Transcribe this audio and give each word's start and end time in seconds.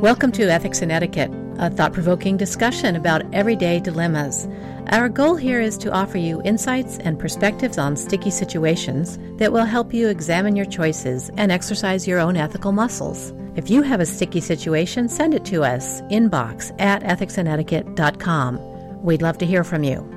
Welcome 0.00 0.32
to 0.32 0.50
Ethics 0.50 0.80
and 0.80 0.90
Etiquette, 0.90 1.30
a 1.58 1.68
thought 1.68 1.92
provoking 1.92 2.38
discussion 2.38 2.96
about 2.96 3.22
everyday 3.34 3.80
dilemmas. 3.80 4.48
Our 4.86 5.10
goal 5.10 5.36
here 5.36 5.60
is 5.60 5.76
to 5.76 5.92
offer 5.92 6.16
you 6.16 6.40
insights 6.42 6.96
and 7.00 7.18
perspectives 7.18 7.76
on 7.76 7.96
sticky 7.96 8.30
situations 8.30 9.18
that 9.36 9.52
will 9.52 9.66
help 9.66 9.92
you 9.92 10.08
examine 10.08 10.56
your 10.56 10.64
choices 10.64 11.30
and 11.36 11.52
exercise 11.52 12.08
your 12.08 12.18
own 12.18 12.38
ethical 12.38 12.72
muscles. 12.72 13.34
If 13.56 13.68
you 13.68 13.82
have 13.82 14.00
a 14.00 14.06
sticky 14.06 14.40
situation, 14.40 15.06
send 15.06 15.34
it 15.34 15.44
to 15.44 15.64
us, 15.64 16.00
inbox 16.04 16.74
at 16.80 17.02
ethicsandetiquette.com. 17.02 19.02
We'd 19.02 19.20
love 19.20 19.36
to 19.36 19.44
hear 19.44 19.64
from 19.64 19.84
you. 19.84 20.10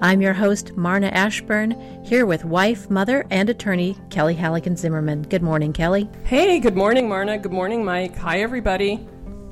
I'm 0.00 0.22
your 0.22 0.34
host, 0.34 0.76
Marna 0.76 1.08
Ashburn, 1.08 1.72
here 2.04 2.24
with 2.24 2.44
wife, 2.44 2.88
mother, 2.88 3.26
and 3.30 3.50
attorney 3.50 3.98
Kelly 4.10 4.34
Halligan 4.34 4.76
Zimmerman. 4.76 5.22
Good 5.22 5.42
morning, 5.42 5.72
Kelly. 5.72 6.08
Hey, 6.22 6.60
good 6.60 6.76
morning, 6.76 7.08
Marna. 7.08 7.36
Good 7.36 7.52
morning, 7.52 7.84
Mike. 7.84 8.16
Hi, 8.18 8.38
everybody. 8.38 9.08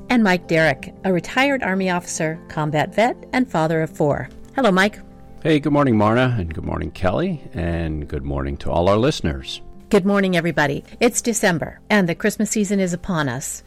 And 0.09 0.23
Mike 0.23 0.47
Derrick, 0.47 0.93
a 1.03 1.11
retired 1.11 1.63
Army 1.63 1.89
officer, 1.89 2.39
combat 2.49 2.93
vet, 2.93 3.15
and 3.33 3.49
father 3.49 3.81
of 3.81 3.89
four. 3.89 4.29
Hello, 4.55 4.71
Mike. 4.71 4.99
Hey, 5.41 5.59
good 5.59 5.73
morning, 5.73 5.97
Marna, 5.97 6.35
and 6.37 6.53
good 6.53 6.63
morning, 6.63 6.91
Kelly, 6.91 7.41
and 7.53 8.07
good 8.07 8.23
morning 8.23 8.55
to 8.57 8.71
all 8.71 8.87
our 8.87 8.97
listeners. 8.97 9.61
Good 9.89 10.05
morning, 10.05 10.37
everybody. 10.37 10.83
It's 10.99 11.21
December, 11.21 11.79
and 11.89 12.07
the 12.07 12.15
Christmas 12.15 12.49
season 12.49 12.79
is 12.79 12.93
upon 12.93 13.27
us. 13.29 13.63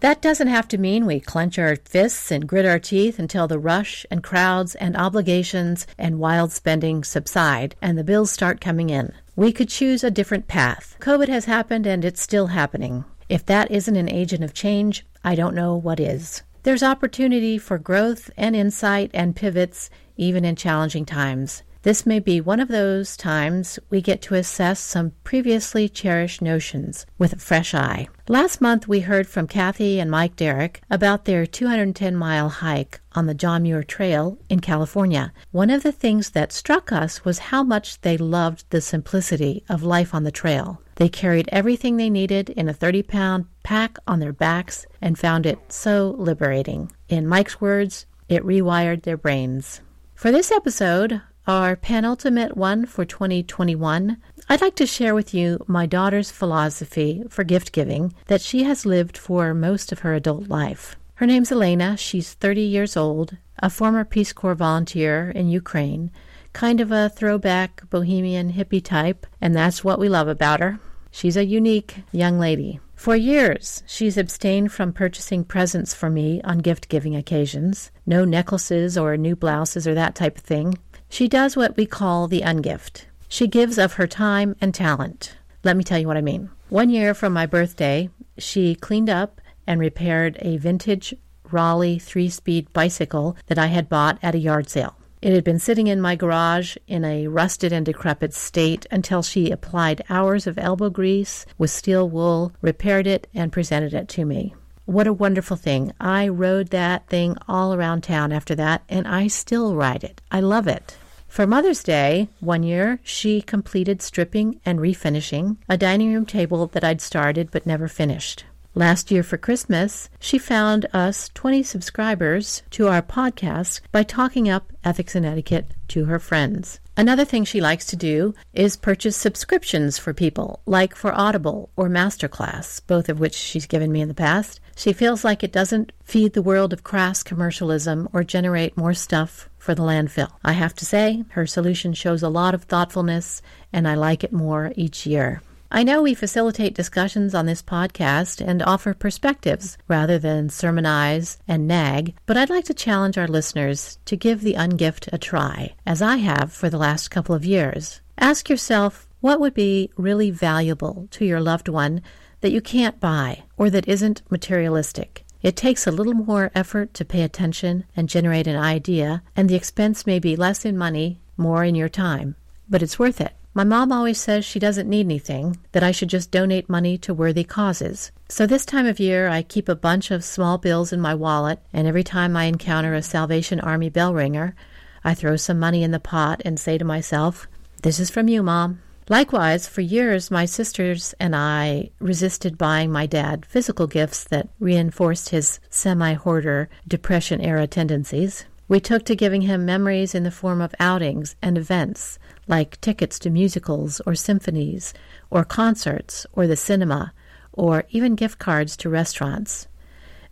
That 0.00 0.22
doesn't 0.22 0.48
have 0.48 0.66
to 0.68 0.78
mean 0.78 1.04
we 1.04 1.20
clench 1.20 1.58
our 1.58 1.76
fists 1.76 2.30
and 2.30 2.48
grit 2.48 2.64
our 2.64 2.78
teeth 2.78 3.18
until 3.18 3.46
the 3.46 3.58
rush 3.58 4.06
and 4.10 4.22
crowds 4.22 4.74
and 4.74 4.96
obligations 4.96 5.86
and 5.98 6.18
wild 6.18 6.52
spending 6.52 7.04
subside 7.04 7.76
and 7.82 7.98
the 7.98 8.04
bills 8.04 8.30
start 8.30 8.62
coming 8.62 8.88
in. 8.88 9.12
We 9.36 9.52
could 9.52 9.68
choose 9.68 10.02
a 10.02 10.10
different 10.10 10.48
path. 10.48 10.96
COVID 11.00 11.28
has 11.28 11.44
happened 11.44 11.86
and 11.86 12.02
it's 12.02 12.22
still 12.22 12.46
happening. 12.46 13.04
If 13.28 13.44
that 13.46 13.70
isn't 13.70 13.94
an 13.94 14.08
agent 14.10 14.42
of 14.42 14.54
change, 14.54 15.04
I 15.22 15.34
don't 15.34 15.54
know 15.54 15.76
what 15.76 16.00
is. 16.00 16.42
There's 16.62 16.82
opportunity 16.82 17.58
for 17.58 17.78
growth 17.78 18.30
and 18.36 18.54
insight 18.54 19.10
and 19.14 19.36
pivots 19.36 19.90
even 20.16 20.44
in 20.44 20.56
challenging 20.56 21.04
times. 21.04 21.62
This 21.82 22.04
may 22.04 22.18
be 22.18 22.42
one 22.42 22.60
of 22.60 22.68
those 22.68 23.16
times 23.16 23.78
we 23.88 24.02
get 24.02 24.20
to 24.22 24.34
assess 24.34 24.78
some 24.78 25.12
previously 25.24 25.88
cherished 25.88 26.42
notions 26.42 27.06
with 27.16 27.32
a 27.32 27.38
fresh 27.38 27.74
eye. 27.74 28.08
Last 28.28 28.60
month, 28.60 28.86
we 28.86 29.00
heard 29.00 29.26
from 29.26 29.46
Kathy 29.46 29.98
and 29.98 30.10
Mike 30.10 30.36
Derrick 30.36 30.82
about 30.90 31.24
their 31.24 31.46
210 31.46 32.14
mile 32.14 32.50
hike 32.50 33.00
on 33.12 33.24
the 33.24 33.32
John 33.32 33.62
Muir 33.62 33.82
Trail 33.82 34.36
in 34.50 34.60
California. 34.60 35.32
One 35.52 35.70
of 35.70 35.82
the 35.82 35.90
things 35.90 36.30
that 36.30 36.52
struck 36.52 36.92
us 36.92 37.24
was 37.24 37.48
how 37.48 37.62
much 37.62 37.98
they 38.02 38.18
loved 38.18 38.66
the 38.68 38.82
simplicity 38.82 39.64
of 39.70 39.82
life 39.82 40.14
on 40.14 40.24
the 40.24 40.30
trail. 40.30 40.82
They 40.96 41.08
carried 41.08 41.48
everything 41.50 41.96
they 41.96 42.10
needed 42.10 42.50
in 42.50 42.68
a 42.68 42.74
30 42.74 43.04
pound 43.04 43.46
pack 43.62 43.96
on 44.06 44.20
their 44.20 44.34
backs 44.34 44.86
and 45.00 45.18
found 45.18 45.46
it 45.46 45.58
so 45.72 46.14
liberating. 46.18 46.92
In 47.08 47.26
Mike's 47.26 47.58
words, 47.58 48.04
it 48.28 48.44
rewired 48.44 49.04
their 49.04 49.16
brains. 49.16 49.80
For 50.14 50.30
this 50.30 50.52
episode, 50.52 51.22
our 51.46 51.74
penultimate 51.76 52.56
one 52.56 52.86
for 52.86 53.04
2021, 53.04 54.16
I'd 54.48 54.60
like 54.60 54.76
to 54.76 54.86
share 54.86 55.14
with 55.14 55.32
you 55.32 55.64
my 55.66 55.86
daughter's 55.86 56.30
philosophy 56.30 57.24
for 57.28 57.44
gift 57.44 57.72
giving 57.72 58.14
that 58.26 58.40
she 58.40 58.64
has 58.64 58.86
lived 58.86 59.16
for 59.16 59.54
most 59.54 59.92
of 59.92 60.00
her 60.00 60.14
adult 60.14 60.48
life. 60.48 60.96
Her 61.14 61.26
name's 61.26 61.52
Elena. 61.52 61.96
She's 61.96 62.34
30 62.34 62.62
years 62.62 62.96
old, 62.96 63.36
a 63.58 63.68
former 63.70 64.04
Peace 64.04 64.32
Corps 64.32 64.54
volunteer 64.54 65.30
in 65.30 65.48
Ukraine, 65.48 66.10
kind 66.52 66.80
of 66.80 66.90
a 66.90 67.08
throwback 67.08 67.88
bohemian 67.90 68.52
hippie 68.52 68.82
type, 68.82 69.26
and 69.40 69.54
that's 69.54 69.84
what 69.84 69.98
we 69.98 70.08
love 70.08 70.28
about 70.28 70.60
her. 70.60 70.80
She's 71.10 71.36
a 71.36 71.44
unique 71.44 71.96
young 72.12 72.38
lady. 72.38 72.80
For 72.94 73.16
years, 73.16 73.82
she's 73.86 74.18
abstained 74.18 74.72
from 74.72 74.92
purchasing 74.92 75.44
presents 75.44 75.94
for 75.94 76.10
me 76.10 76.40
on 76.42 76.58
gift 76.58 76.88
giving 76.88 77.16
occasions. 77.16 77.90
No 78.04 78.24
necklaces 78.24 78.98
or 78.98 79.16
new 79.16 79.34
blouses 79.34 79.86
or 79.86 79.94
that 79.94 80.14
type 80.14 80.36
of 80.36 80.44
thing. 80.44 80.78
She 81.10 81.28
does 81.28 81.56
what 81.56 81.76
we 81.76 81.86
call 81.86 82.28
the 82.28 82.42
ungift. 82.42 83.04
She 83.28 83.48
gives 83.48 83.78
of 83.78 83.94
her 83.94 84.06
time 84.06 84.54
and 84.60 84.72
talent. 84.72 85.36
Let 85.64 85.76
me 85.76 85.84
tell 85.84 85.98
you 85.98 86.06
what 86.06 86.16
I 86.16 86.22
mean. 86.22 86.50
One 86.68 86.88
year 86.88 87.14
from 87.14 87.32
my 87.32 87.46
birthday, 87.46 88.10
she 88.38 88.76
cleaned 88.76 89.10
up 89.10 89.40
and 89.66 89.80
repaired 89.80 90.38
a 90.40 90.56
vintage 90.56 91.12
Raleigh 91.50 91.98
three 91.98 92.30
speed 92.30 92.72
bicycle 92.72 93.36
that 93.48 93.58
I 93.58 93.66
had 93.66 93.88
bought 93.88 94.18
at 94.22 94.36
a 94.36 94.38
yard 94.38 94.70
sale. 94.70 94.96
It 95.20 95.34
had 95.34 95.44
been 95.44 95.58
sitting 95.58 95.88
in 95.88 96.00
my 96.00 96.14
garage 96.14 96.76
in 96.86 97.04
a 97.04 97.26
rusted 97.26 97.72
and 97.72 97.84
decrepit 97.84 98.32
state 98.32 98.86
until 98.90 99.22
she 99.22 99.50
applied 99.50 100.04
hours 100.08 100.46
of 100.46 100.58
elbow 100.58 100.90
grease 100.90 101.44
with 101.58 101.70
steel 101.70 102.08
wool, 102.08 102.52
repaired 102.62 103.06
it, 103.06 103.26
and 103.34 103.52
presented 103.52 103.92
it 103.92 104.08
to 104.10 104.24
me. 104.24 104.54
What 104.90 105.06
a 105.06 105.12
wonderful 105.12 105.56
thing. 105.56 105.92
I 106.00 106.26
rode 106.26 106.70
that 106.70 107.06
thing 107.06 107.36
all 107.46 107.72
around 107.72 108.02
town 108.02 108.32
after 108.32 108.56
that, 108.56 108.82
and 108.88 109.06
I 109.06 109.28
still 109.28 109.76
ride 109.76 110.02
it. 110.02 110.20
I 110.32 110.40
love 110.40 110.66
it. 110.66 110.96
For 111.28 111.46
Mother's 111.46 111.84
Day, 111.84 112.28
one 112.40 112.64
year, 112.64 112.98
she 113.04 113.40
completed 113.40 114.02
stripping 114.02 114.60
and 114.66 114.80
refinishing 114.80 115.58
a 115.68 115.76
dining 115.76 116.12
room 116.12 116.26
table 116.26 116.66
that 116.66 116.82
I'd 116.82 117.00
started 117.00 117.52
but 117.52 117.66
never 117.66 117.86
finished. 117.86 118.46
Last 118.74 119.10
year 119.10 119.24
for 119.24 119.36
Christmas, 119.36 120.08
she 120.20 120.38
found 120.38 120.86
us 120.92 121.28
20 121.34 121.64
subscribers 121.64 122.62
to 122.70 122.86
our 122.86 123.02
podcast 123.02 123.80
by 123.90 124.04
talking 124.04 124.48
up 124.48 124.72
ethics 124.84 125.16
and 125.16 125.26
etiquette 125.26 125.74
to 125.88 126.04
her 126.04 126.20
friends. 126.20 126.78
Another 126.96 127.24
thing 127.24 127.44
she 127.44 127.60
likes 127.60 127.84
to 127.86 127.96
do 127.96 128.32
is 128.52 128.76
purchase 128.76 129.16
subscriptions 129.16 129.98
for 129.98 130.14
people, 130.14 130.60
like 130.66 130.94
for 130.94 131.12
Audible 131.12 131.70
or 131.74 131.88
Masterclass, 131.88 132.80
both 132.86 133.08
of 133.08 133.18
which 133.18 133.34
she's 133.34 133.66
given 133.66 133.90
me 133.90 134.02
in 134.02 134.08
the 134.08 134.14
past. 134.14 134.60
She 134.76 134.92
feels 134.92 135.24
like 135.24 135.42
it 135.42 135.52
doesn't 135.52 135.90
feed 136.04 136.34
the 136.34 136.42
world 136.42 136.72
of 136.72 136.84
crass 136.84 137.24
commercialism 137.24 138.08
or 138.12 138.22
generate 138.22 138.76
more 138.76 138.94
stuff 138.94 139.50
for 139.58 139.74
the 139.74 139.82
landfill. 139.82 140.30
I 140.44 140.52
have 140.52 140.74
to 140.76 140.86
say, 140.86 141.24
her 141.30 141.46
solution 141.46 141.92
shows 141.92 142.22
a 142.22 142.28
lot 142.28 142.54
of 142.54 142.62
thoughtfulness, 142.62 143.42
and 143.72 143.88
I 143.88 143.94
like 143.94 144.22
it 144.22 144.32
more 144.32 144.72
each 144.76 145.06
year. 145.06 145.42
I 145.72 145.84
know 145.84 146.02
we 146.02 146.14
facilitate 146.14 146.74
discussions 146.74 147.32
on 147.32 147.46
this 147.46 147.62
podcast 147.62 148.44
and 148.44 148.60
offer 148.60 148.92
perspectives 148.92 149.78
rather 149.86 150.18
than 150.18 150.48
sermonize 150.48 151.38
and 151.46 151.68
nag, 151.68 152.16
but 152.26 152.36
I'd 152.36 152.50
like 152.50 152.64
to 152.64 152.74
challenge 152.74 153.16
our 153.16 153.28
listeners 153.28 153.96
to 154.06 154.16
give 154.16 154.40
the 154.40 154.54
ungift 154.54 155.08
a 155.12 155.18
try, 155.18 155.74
as 155.86 156.02
I 156.02 156.16
have 156.16 156.52
for 156.52 156.68
the 156.68 156.76
last 156.76 157.12
couple 157.12 157.36
of 157.36 157.44
years. 157.44 158.00
Ask 158.18 158.50
yourself 158.50 159.06
what 159.20 159.38
would 159.38 159.54
be 159.54 159.92
really 159.96 160.32
valuable 160.32 161.06
to 161.12 161.24
your 161.24 161.40
loved 161.40 161.68
one 161.68 162.02
that 162.40 162.50
you 162.50 162.60
can't 162.60 162.98
buy 162.98 163.44
or 163.56 163.70
that 163.70 163.86
isn't 163.86 164.22
materialistic. 164.28 165.24
It 165.40 165.54
takes 165.54 165.86
a 165.86 165.92
little 165.92 166.14
more 166.14 166.50
effort 166.52 166.94
to 166.94 167.04
pay 167.04 167.22
attention 167.22 167.84
and 167.96 168.08
generate 168.08 168.48
an 168.48 168.56
idea, 168.56 169.22
and 169.36 169.48
the 169.48 169.54
expense 169.54 170.04
may 170.04 170.18
be 170.18 170.34
less 170.34 170.64
in 170.64 170.76
money, 170.76 171.20
more 171.36 171.62
in 171.62 171.76
your 171.76 171.88
time, 171.88 172.34
but 172.68 172.82
it's 172.82 172.98
worth 172.98 173.20
it. 173.20 173.34
My 173.52 173.64
mom 173.64 173.90
always 173.90 174.20
says 174.20 174.44
she 174.44 174.60
doesn't 174.60 174.88
need 174.88 175.06
anything, 175.06 175.58
that 175.72 175.82
I 175.82 175.90
should 175.90 176.08
just 176.08 176.30
donate 176.30 176.68
money 176.68 176.96
to 176.98 177.12
worthy 177.12 177.42
causes. 177.42 178.12
So 178.28 178.46
this 178.46 178.64
time 178.64 178.86
of 178.86 179.00
year, 179.00 179.28
I 179.28 179.42
keep 179.42 179.68
a 179.68 179.74
bunch 179.74 180.12
of 180.12 180.22
small 180.22 180.56
bills 180.56 180.92
in 180.92 181.00
my 181.00 181.16
wallet, 181.16 181.58
and 181.72 181.88
every 181.88 182.04
time 182.04 182.36
I 182.36 182.44
encounter 182.44 182.94
a 182.94 183.02
Salvation 183.02 183.58
Army 183.58 183.88
bell 183.88 184.14
ringer, 184.14 184.54
I 185.02 185.14
throw 185.14 185.34
some 185.34 185.58
money 185.58 185.82
in 185.82 185.90
the 185.90 185.98
pot 185.98 186.40
and 186.44 186.60
say 186.60 186.78
to 186.78 186.84
myself, 186.84 187.48
This 187.82 187.98
is 187.98 188.08
from 188.08 188.28
you, 188.28 188.44
Mom. 188.44 188.82
Likewise, 189.08 189.66
for 189.66 189.80
years, 189.80 190.30
my 190.30 190.44
sisters 190.44 191.12
and 191.18 191.34
I 191.34 191.90
resisted 191.98 192.56
buying 192.56 192.92
my 192.92 193.06
dad 193.06 193.44
physical 193.44 193.88
gifts 193.88 194.22
that 194.22 194.48
reinforced 194.60 195.30
his 195.30 195.58
semi 195.68 196.12
hoarder, 196.12 196.68
depression 196.86 197.40
era 197.40 197.66
tendencies. 197.66 198.44
We 198.68 198.78
took 198.78 199.04
to 199.06 199.16
giving 199.16 199.42
him 199.42 199.64
memories 199.64 200.14
in 200.14 200.22
the 200.22 200.30
form 200.30 200.60
of 200.60 200.76
outings 200.78 201.34
and 201.42 201.58
events, 201.58 202.20
like 202.50 202.80
tickets 202.82 203.18
to 203.20 203.30
musicals 203.30 204.00
or 204.04 204.14
symphonies, 204.14 204.92
or 205.30 205.44
concerts, 205.44 206.26
or 206.34 206.46
the 206.46 206.56
cinema, 206.56 207.14
or 207.52 207.84
even 207.90 208.14
gift 208.14 208.38
cards 208.38 208.76
to 208.76 208.90
restaurants. 208.90 209.68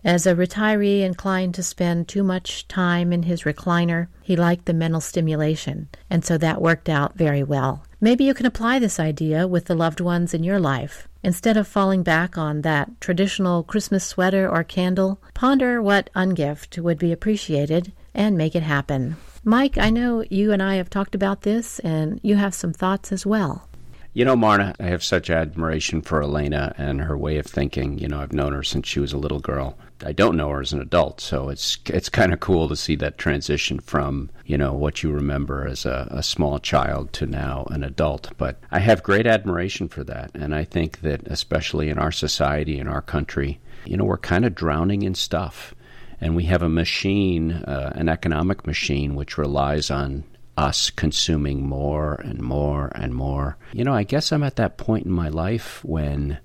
As 0.04 0.26
a 0.26 0.34
retiree 0.34 1.02
inclined 1.02 1.54
to 1.54 1.62
spend 1.62 2.06
too 2.06 2.22
much 2.22 2.68
time 2.68 3.12
in 3.12 3.24
his 3.24 3.42
recliner, 3.42 4.06
he 4.22 4.36
liked 4.36 4.66
the 4.66 4.72
mental 4.72 5.00
stimulation, 5.00 5.88
and 6.08 6.24
so 6.24 6.38
that 6.38 6.62
worked 6.62 6.88
out 6.88 7.16
very 7.16 7.42
well. 7.42 7.84
Maybe 8.00 8.22
you 8.22 8.32
can 8.32 8.46
apply 8.46 8.78
this 8.78 9.00
idea 9.00 9.48
with 9.48 9.64
the 9.64 9.74
loved 9.74 10.00
ones 10.00 10.32
in 10.32 10.44
your 10.44 10.60
life. 10.60 11.08
Instead 11.24 11.56
of 11.56 11.66
falling 11.66 12.04
back 12.04 12.38
on 12.38 12.62
that 12.62 13.00
traditional 13.00 13.64
Christmas 13.64 14.04
sweater 14.04 14.48
or 14.48 14.62
candle, 14.62 15.20
ponder 15.34 15.82
what 15.82 16.10
ungift 16.14 16.78
would 16.78 16.98
be 16.98 17.10
appreciated 17.10 17.92
and 18.14 18.38
make 18.38 18.54
it 18.54 18.62
happen. 18.62 19.16
Mike, 19.48 19.78
I 19.78 19.88
know 19.88 20.22
you 20.28 20.52
and 20.52 20.62
I 20.62 20.74
have 20.74 20.90
talked 20.90 21.14
about 21.14 21.40
this, 21.40 21.78
and 21.78 22.20
you 22.22 22.36
have 22.36 22.52
some 22.52 22.74
thoughts 22.74 23.12
as 23.12 23.24
well. 23.24 23.66
You 24.12 24.26
know, 24.26 24.36
Marna, 24.36 24.74
I 24.78 24.88
have 24.88 25.02
such 25.02 25.30
admiration 25.30 26.02
for 26.02 26.22
Elena 26.22 26.74
and 26.76 27.00
her 27.00 27.16
way 27.16 27.38
of 27.38 27.46
thinking. 27.46 27.98
You 27.98 28.08
know, 28.08 28.20
I've 28.20 28.34
known 28.34 28.52
her 28.52 28.62
since 28.62 28.86
she 28.86 29.00
was 29.00 29.14
a 29.14 29.18
little 29.18 29.40
girl. 29.40 29.78
I 30.04 30.12
don't 30.12 30.36
know 30.36 30.50
her 30.50 30.60
as 30.60 30.74
an 30.74 30.82
adult, 30.82 31.22
so 31.22 31.48
it's 31.48 31.78
it's 31.86 32.10
kind 32.10 32.34
of 32.34 32.40
cool 32.40 32.68
to 32.68 32.76
see 32.76 32.94
that 32.96 33.16
transition 33.16 33.80
from 33.80 34.28
you 34.44 34.58
know 34.58 34.74
what 34.74 35.02
you 35.02 35.10
remember 35.12 35.66
as 35.66 35.86
a, 35.86 36.08
a 36.10 36.22
small 36.22 36.58
child 36.58 37.14
to 37.14 37.24
now 37.24 37.66
an 37.70 37.82
adult. 37.82 38.32
But 38.36 38.60
I 38.70 38.80
have 38.80 39.02
great 39.02 39.26
admiration 39.26 39.88
for 39.88 40.04
that, 40.04 40.30
and 40.34 40.54
I 40.54 40.64
think 40.64 41.00
that 41.00 41.26
especially 41.26 41.88
in 41.88 41.98
our 41.98 42.12
society, 42.12 42.78
in 42.78 42.86
our 42.86 43.00
country, 43.00 43.60
you 43.86 43.96
know, 43.96 44.04
we're 44.04 44.18
kind 44.18 44.44
of 44.44 44.54
drowning 44.54 45.02
in 45.02 45.14
stuff, 45.14 45.74
and 46.20 46.34
we 46.34 46.44
have 46.44 46.62
a 46.62 46.68
machine, 46.68 47.52
uh, 47.52 47.92
an 47.94 48.08
economic 48.08 48.66
machine, 48.66 49.14
which 49.14 49.38
relies 49.38 49.90
on 49.90 50.24
us 50.56 50.90
consuming 50.90 51.66
more 51.66 52.14
and 52.14 52.40
more 52.40 52.90
and 52.94 53.14
more. 53.14 53.56
You 53.72 53.84
know, 53.84 53.94
I 53.94 54.02
guess 54.02 54.32
I'm 54.32 54.42
at 54.42 54.56
that 54.56 54.76
point 54.76 55.06
in 55.06 55.12
my 55.12 55.28
life 55.28 55.84
when 55.84 56.38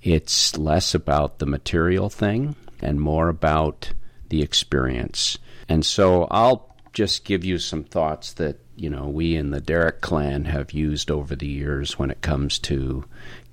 it's 0.00 0.56
less 0.56 0.94
about 0.94 1.38
the 1.38 1.46
material 1.46 2.08
thing 2.08 2.54
and 2.80 3.00
more 3.00 3.28
about 3.28 3.92
the 4.28 4.42
experience. 4.42 5.38
And 5.68 5.84
so 5.84 6.28
I'll 6.30 6.76
just 6.92 7.24
give 7.24 7.44
you 7.44 7.58
some 7.58 7.84
thoughts 7.84 8.32
that, 8.34 8.60
you 8.76 8.88
know, 8.88 9.08
we 9.08 9.34
in 9.34 9.50
the 9.50 9.60
Derrick 9.60 10.00
clan 10.00 10.44
have 10.44 10.72
used 10.72 11.10
over 11.10 11.34
the 11.34 11.48
years 11.48 11.98
when 11.98 12.10
it 12.10 12.22
comes 12.22 12.58
to 12.60 13.04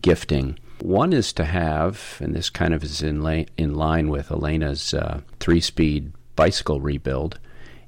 gifting. 0.04 0.60
One 0.82 1.14
is 1.14 1.34
to 1.34 1.46
have, 1.46 2.18
and 2.20 2.36
this 2.36 2.50
kind 2.50 2.74
of 2.74 2.84
is 2.84 3.02
in, 3.02 3.22
la- 3.22 3.46
in 3.58 3.76
line 3.76 4.10
with 4.10 4.32
Elena's 4.32 4.94
uh, 4.94 5.22
three 5.40 5.62
speed 5.62 6.12
bicycle 6.36 6.82
rebuild, 6.82 7.40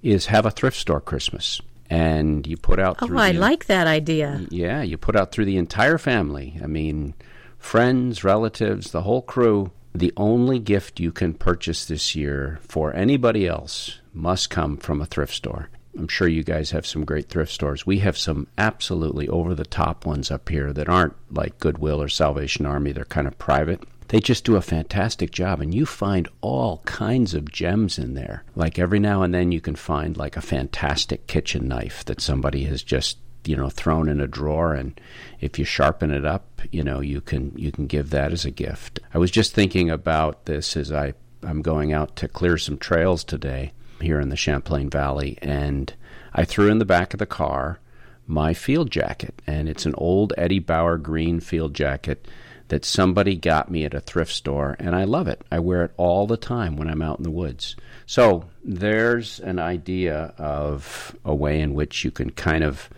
is 0.01 0.27
have 0.27 0.45
a 0.45 0.51
thrift 0.51 0.77
store 0.77 1.01
Christmas 1.01 1.61
and 1.89 2.45
you 2.45 2.57
put 2.57 2.79
out. 2.79 2.97
Oh, 3.01 3.17
I 3.17 3.31
the, 3.31 3.39
like 3.39 3.65
that 3.67 3.87
idea. 3.87 4.45
Yeah, 4.49 4.81
you 4.81 4.97
put 4.97 5.15
out 5.15 5.31
through 5.31 5.45
the 5.45 5.57
entire 5.57 5.97
family. 5.97 6.59
I 6.61 6.67
mean, 6.67 7.13
friends, 7.57 8.23
relatives, 8.23 8.91
the 8.91 9.03
whole 9.03 9.21
crew. 9.21 9.71
The 9.95 10.13
only 10.15 10.59
gift 10.59 10.99
you 10.99 11.11
can 11.11 11.33
purchase 11.33 11.85
this 11.85 12.15
year 12.15 12.59
for 12.61 12.93
anybody 12.93 13.47
else 13.47 13.99
must 14.13 14.49
come 14.49 14.77
from 14.77 15.01
a 15.01 15.05
thrift 15.05 15.33
store. 15.33 15.69
I'm 15.97 16.07
sure 16.07 16.27
you 16.27 16.43
guys 16.43 16.71
have 16.71 16.85
some 16.85 17.05
great 17.05 17.29
thrift 17.29 17.51
stores. 17.51 17.85
We 17.85 17.99
have 17.99 18.17
some 18.17 18.47
absolutely 18.57 19.27
over 19.27 19.55
the 19.55 19.65
top 19.65 20.05
ones 20.05 20.29
up 20.29 20.49
here 20.49 20.71
that 20.73 20.89
aren't 20.89 21.15
like 21.31 21.59
Goodwill 21.59 22.01
or 22.01 22.09
Salvation 22.09 22.65
Army. 22.65 22.91
They're 22.91 23.05
kind 23.05 23.27
of 23.27 23.37
private. 23.37 23.83
They 24.09 24.19
just 24.19 24.45
do 24.45 24.55
a 24.55 24.61
fantastic 24.61 25.31
job, 25.31 25.59
and 25.59 25.75
you 25.75 25.85
find 25.85 26.29
all 26.39 26.77
kinds 26.85 27.33
of 27.33 27.51
gems 27.51 27.99
in 27.99 28.13
there. 28.13 28.43
Like 28.55 28.79
every 28.79 28.99
now 28.99 29.21
and 29.21 29.33
then, 29.33 29.51
you 29.51 29.59
can 29.59 29.75
find 29.75 30.15
like 30.15 30.37
a 30.37 30.41
fantastic 30.41 31.27
kitchen 31.27 31.67
knife 31.67 32.05
that 32.05 32.21
somebody 32.21 32.63
has 32.65 32.83
just 32.83 33.17
you 33.45 33.55
know 33.55 33.69
thrown 33.69 34.09
in 34.09 34.19
a 34.19 34.27
drawer 34.27 34.73
and 34.73 34.99
if 35.39 35.57
you 35.57 35.63
sharpen 35.63 36.11
it 36.11 36.25
up 36.25 36.61
you 36.71 36.83
know 36.83 36.99
you 36.99 37.21
can 37.21 37.53
you 37.55 37.71
can 37.71 37.87
give 37.87 38.09
that 38.09 38.33
as 38.33 38.43
a 38.43 38.51
gift 38.51 38.99
i 39.13 39.17
was 39.17 39.31
just 39.31 39.53
thinking 39.53 39.89
about 39.89 40.45
this 40.45 40.75
as 40.75 40.91
i 40.91 41.13
i'm 41.43 41.61
going 41.61 41.93
out 41.93 42.15
to 42.17 42.27
clear 42.27 42.57
some 42.57 42.77
trails 42.77 43.23
today 43.23 43.71
here 44.01 44.19
in 44.19 44.29
the 44.29 44.35
champlain 44.35 44.89
valley 44.89 45.37
and 45.41 45.93
i 46.33 46.43
threw 46.43 46.69
in 46.69 46.79
the 46.79 46.85
back 46.85 47.13
of 47.13 47.19
the 47.19 47.25
car 47.25 47.79
my 48.25 48.53
field 48.53 48.91
jacket 48.91 49.41
and 49.47 49.69
it's 49.69 49.85
an 49.85 49.95
old 49.95 50.33
eddie 50.37 50.59
bauer 50.59 50.97
green 50.97 51.39
field 51.39 51.73
jacket 51.73 52.27
that 52.69 52.83
somebody 52.83 53.35
got 53.35 53.71
me 53.71 53.85
at 53.85 53.93
a 53.93 54.01
thrift 54.01 54.31
store, 54.31 54.75
and 54.79 54.95
I 54.95 55.05
love 55.05 55.27
it. 55.27 55.41
I 55.51 55.59
wear 55.59 55.83
it 55.85 55.93
all 55.97 56.27
the 56.27 56.37
time 56.37 56.75
when 56.75 56.89
I'm 56.89 57.01
out 57.01 57.17
in 57.17 57.23
the 57.23 57.31
woods. 57.31 57.75
So 58.05 58.45
there's 58.63 59.39
an 59.39 59.59
idea 59.59 60.33
of 60.37 61.15
a 61.23 61.33
way 61.33 61.61
in 61.61 61.73
which 61.73 62.03
you 62.03 62.11
can 62.11 62.31
kind 62.31 62.63
of, 62.63 62.89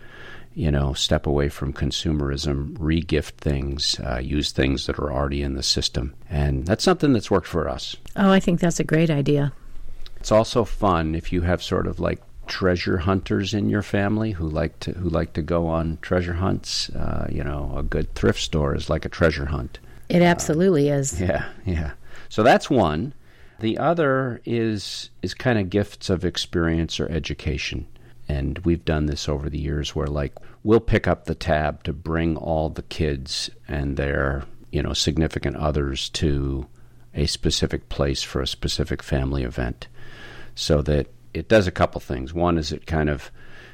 you 0.54 0.70
know, 0.70 0.92
step 0.92 1.26
away 1.26 1.48
from 1.48 1.72
consumerism, 1.72 2.76
regift 2.78 3.34
things, 3.38 3.98
uh, 4.00 4.18
use 4.18 4.50
things 4.50 4.86
that 4.86 4.98
are 4.98 5.12
already 5.12 5.42
in 5.42 5.54
the 5.54 5.62
system. 5.62 6.14
And 6.28 6.66
that's 6.66 6.84
something 6.84 7.12
that's 7.12 7.30
worked 7.30 7.48
for 7.48 7.68
us. 7.68 7.96
Oh, 8.16 8.30
I 8.30 8.40
think 8.40 8.60
that's 8.60 8.80
a 8.80 8.84
great 8.84 9.10
idea. 9.10 9.52
It's 10.20 10.32
also 10.32 10.64
fun 10.64 11.14
if 11.14 11.32
you 11.32 11.42
have 11.42 11.62
sort 11.62 11.86
of 11.86 11.98
like 11.98 12.20
treasure 12.46 12.98
hunters 12.98 13.54
in 13.54 13.70
your 13.70 13.80
family 13.80 14.32
who 14.32 14.48
like 14.48 14.78
to 14.80 14.92
who 14.92 15.08
like 15.08 15.32
to 15.34 15.42
go 15.42 15.66
on 15.68 15.98
treasure 16.02 16.34
hunts. 16.34 16.90
Uh, 16.90 17.26
you 17.30 17.42
know, 17.42 17.72
a 17.76 17.82
good 17.82 18.14
thrift 18.14 18.40
store 18.40 18.74
is 18.74 18.90
like 18.90 19.04
a 19.04 19.08
treasure 19.08 19.46
hunt. 19.46 19.78
It 20.08 20.20
absolutely 20.20 20.90
uh, 20.90 20.96
is. 20.96 21.20
Yeah, 21.20 21.48
yeah. 21.64 21.92
So 22.28 22.42
that's 22.42 22.68
one. 22.68 23.14
The 23.60 23.78
other 23.78 24.40
is 24.44 25.10
is 25.22 25.32
kind 25.32 25.58
of 25.58 25.70
gifts 25.70 26.10
of 26.10 26.24
experience 26.24 27.00
or 27.00 27.08
education. 27.08 27.86
And 28.28 28.58
we've 28.60 28.84
done 28.84 29.06
this 29.06 29.28
over 29.28 29.48
the 29.48 29.58
years 29.58 29.94
where 29.94 30.06
like 30.06 30.34
we'll 30.62 30.80
pick 30.80 31.08
up 31.08 31.24
the 31.24 31.34
tab 31.34 31.82
to 31.84 31.92
bring 31.92 32.36
all 32.36 32.68
the 32.68 32.82
kids 32.82 33.50
and 33.68 33.96
their, 33.96 34.44
you 34.70 34.82
know, 34.82 34.92
significant 34.92 35.56
others 35.56 36.08
to 36.10 36.66
a 37.14 37.26
specific 37.26 37.88
place 37.88 38.22
for 38.22 38.40
a 38.40 38.46
specific 38.46 39.02
family 39.02 39.42
event 39.42 39.88
so 40.60 40.82
that 40.82 41.06
it 41.32 41.48
does 41.48 41.66
a 41.66 41.72
couple 41.72 42.00
things. 42.00 42.34
One 42.34 42.58
is 42.58 42.70
it 42.70 42.86
kind 42.86 43.08
of 43.08 43.30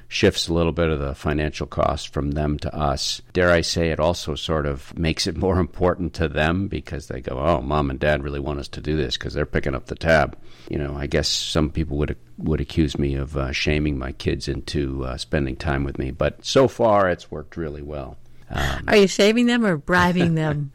shifts 0.08 0.46
a 0.46 0.54
little 0.54 0.70
bit 0.70 0.88
of 0.88 1.00
the 1.00 1.16
financial 1.16 1.66
cost 1.66 2.12
from 2.12 2.30
them 2.30 2.60
to 2.60 2.72
us. 2.72 3.20
Dare 3.32 3.50
I 3.50 3.60
say, 3.62 3.90
it 3.90 3.98
also 3.98 4.36
sort 4.36 4.66
of 4.66 4.96
makes 4.96 5.26
it 5.26 5.36
more 5.36 5.58
important 5.60 6.14
to 6.14 6.28
them 6.28 6.68
because 6.68 7.08
they 7.08 7.20
go, 7.20 7.40
"Oh, 7.40 7.60
mom 7.60 7.90
and 7.90 7.98
dad 7.98 8.22
really 8.22 8.38
want 8.38 8.60
us 8.60 8.68
to 8.68 8.80
do 8.80 8.96
this 8.96 9.16
because 9.16 9.34
they're 9.34 9.44
picking 9.46 9.74
up 9.74 9.86
the 9.86 9.96
tab." 9.96 10.38
You 10.70 10.78
know, 10.78 10.96
I 10.96 11.06
guess 11.06 11.28
some 11.28 11.70
people 11.70 11.96
would 11.98 12.16
would 12.38 12.60
accuse 12.60 12.98
me 12.98 13.16
of 13.16 13.36
uh, 13.36 13.50
shaming 13.50 13.98
my 13.98 14.12
kids 14.12 14.46
into 14.46 15.04
uh, 15.04 15.16
spending 15.16 15.56
time 15.56 15.82
with 15.82 15.98
me, 15.98 16.12
but 16.12 16.44
so 16.44 16.68
far 16.68 17.10
it's 17.10 17.30
worked 17.30 17.56
really 17.56 17.82
well. 17.82 18.16
Um, 18.48 18.84
Are 18.86 18.96
you 18.96 19.08
shaming 19.08 19.46
them 19.46 19.66
or 19.66 19.76
bribing 19.76 20.34
them? 20.42 20.70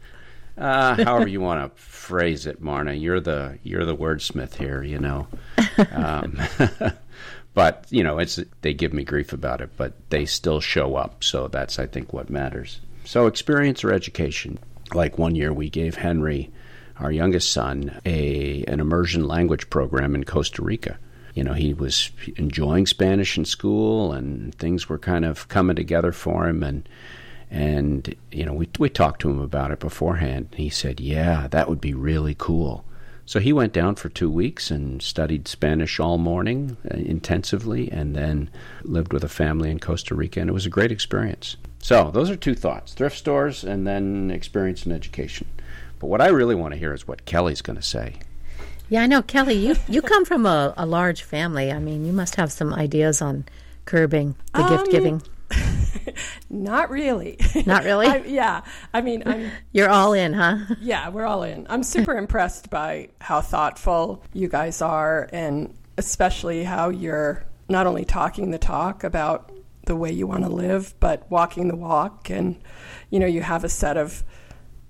Uh, 0.56 1.02
however 1.04 1.28
you 1.28 1.40
want 1.40 1.74
to 1.74 1.80
phrase 1.80 2.46
it, 2.46 2.60
Marna. 2.60 2.92
You're 2.92 3.20
the 3.20 3.58
you're 3.62 3.84
the 3.84 3.96
wordsmith 3.96 4.54
here, 4.54 4.82
you 4.82 4.98
know. 4.98 5.26
Um, 5.90 6.38
but 7.54 7.86
you 7.90 8.02
know, 8.02 8.18
it's 8.18 8.38
they 8.60 8.74
give 8.74 8.92
me 8.92 9.04
grief 9.04 9.32
about 9.32 9.60
it, 9.60 9.70
but 9.76 9.94
they 10.10 10.26
still 10.26 10.60
show 10.60 10.96
up. 10.96 11.24
So 11.24 11.48
that's 11.48 11.78
I 11.78 11.86
think 11.86 12.12
what 12.12 12.30
matters. 12.30 12.80
So 13.04 13.26
experience 13.26 13.82
or 13.84 13.92
education. 13.92 14.58
Like 14.94 15.18
one 15.18 15.34
year, 15.34 15.52
we 15.52 15.70
gave 15.70 15.94
Henry, 15.94 16.50
our 16.98 17.10
youngest 17.10 17.50
son, 17.52 18.00
a 18.04 18.64
an 18.64 18.80
immersion 18.80 19.26
language 19.26 19.70
program 19.70 20.14
in 20.14 20.24
Costa 20.24 20.62
Rica. 20.62 20.98
You 21.34 21.44
know, 21.44 21.54
he 21.54 21.72
was 21.72 22.10
enjoying 22.36 22.86
Spanish 22.86 23.38
in 23.38 23.46
school, 23.46 24.12
and 24.12 24.54
things 24.56 24.88
were 24.88 24.98
kind 24.98 25.24
of 25.24 25.48
coming 25.48 25.76
together 25.76 26.12
for 26.12 26.46
him, 26.46 26.62
and 26.62 26.86
and 27.52 28.14
you 28.30 28.46
know, 28.46 28.54
we 28.54 28.66
we 28.78 28.88
talked 28.88 29.20
to 29.20 29.30
him 29.30 29.38
about 29.38 29.70
it 29.70 29.78
beforehand. 29.78 30.48
And 30.52 30.58
he 30.58 30.70
said, 30.70 31.00
"Yeah, 31.00 31.48
that 31.48 31.68
would 31.68 31.80
be 31.80 31.92
really 31.92 32.34
cool." 32.34 32.84
So 33.26 33.40
he 33.40 33.52
went 33.52 33.74
down 33.74 33.94
for 33.94 34.08
two 34.08 34.30
weeks 34.30 34.70
and 34.70 35.00
studied 35.00 35.46
Spanish 35.46 36.00
all 36.00 36.18
morning 36.18 36.76
uh, 36.90 36.96
intensively, 36.96 37.92
and 37.92 38.16
then 38.16 38.50
lived 38.82 39.12
with 39.12 39.22
a 39.22 39.28
family 39.28 39.70
in 39.70 39.78
Costa 39.78 40.14
Rica, 40.14 40.40
and 40.40 40.48
it 40.48 40.54
was 40.54 40.66
a 40.66 40.70
great 40.70 40.90
experience. 40.90 41.56
So 41.78 42.10
those 42.10 42.30
are 42.30 42.36
two 42.36 42.54
thoughts: 42.54 42.94
thrift 42.94 43.18
stores, 43.18 43.64
and 43.64 43.86
then 43.86 44.30
experience 44.30 44.84
and 44.84 44.94
education. 44.94 45.46
But 45.98 46.06
what 46.06 46.22
I 46.22 46.28
really 46.28 46.54
want 46.54 46.72
to 46.72 46.80
hear 46.80 46.94
is 46.94 47.06
what 47.06 47.26
Kelly's 47.26 47.62
going 47.62 47.76
to 47.76 47.82
say. 47.82 48.16
Yeah, 48.88 49.02
I 49.02 49.06
know, 49.06 49.20
Kelly. 49.20 49.54
You 49.54 49.76
you 49.88 50.00
come 50.00 50.24
from 50.24 50.46
a, 50.46 50.72
a 50.78 50.86
large 50.86 51.22
family. 51.22 51.70
I 51.70 51.78
mean, 51.78 52.06
you 52.06 52.14
must 52.14 52.36
have 52.36 52.50
some 52.50 52.72
ideas 52.72 53.20
on 53.20 53.44
curbing 53.84 54.36
the 54.54 54.62
um, 54.62 54.70
gift 54.70 54.90
giving. 54.90 55.22
Not 56.50 56.90
really. 56.90 57.38
Not 57.66 57.84
really? 57.84 58.06
I, 58.08 58.16
yeah. 58.18 58.62
I 58.92 59.00
mean, 59.00 59.22
I'm, 59.26 59.50
you're 59.72 59.88
all 59.88 60.12
in, 60.12 60.32
huh? 60.32 60.58
Yeah, 60.80 61.08
we're 61.08 61.26
all 61.26 61.42
in. 61.42 61.66
I'm 61.68 61.82
super 61.82 62.16
impressed 62.16 62.70
by 62.70 63.10
how 63.20 63.40
thoughtful 63.40 64.24
you 64.32 64.48
guys 64.48 64.82
are, 64.82 65.28
and 65.32 65.74
especially 65.98 66.64
how 66.64 66.90
you're 66.90 67.44
not 67.68 67.86
only 67.86 68.04
talking 68.04 68.50
the 68.50 68.58
talk 68.58 69.04
about 69.04 69.52
the 69.86 69.96
way 69.96 70.12
you 70.12 70.26
want 70.26 70.44
to 70.44 70.50
live, 70.50 70.94
but 71.00 71.28
walking 71.30 71.68
the 71.68 71.76
walk. 71.76 72.30
And, 72.30 72.60
you 73.10 73.18
know, 73.18 73.26
you 73.26 73.42
have 73.42 73.64
a 73.64 73.68
set 73.68 73.96
of 73.96 74.22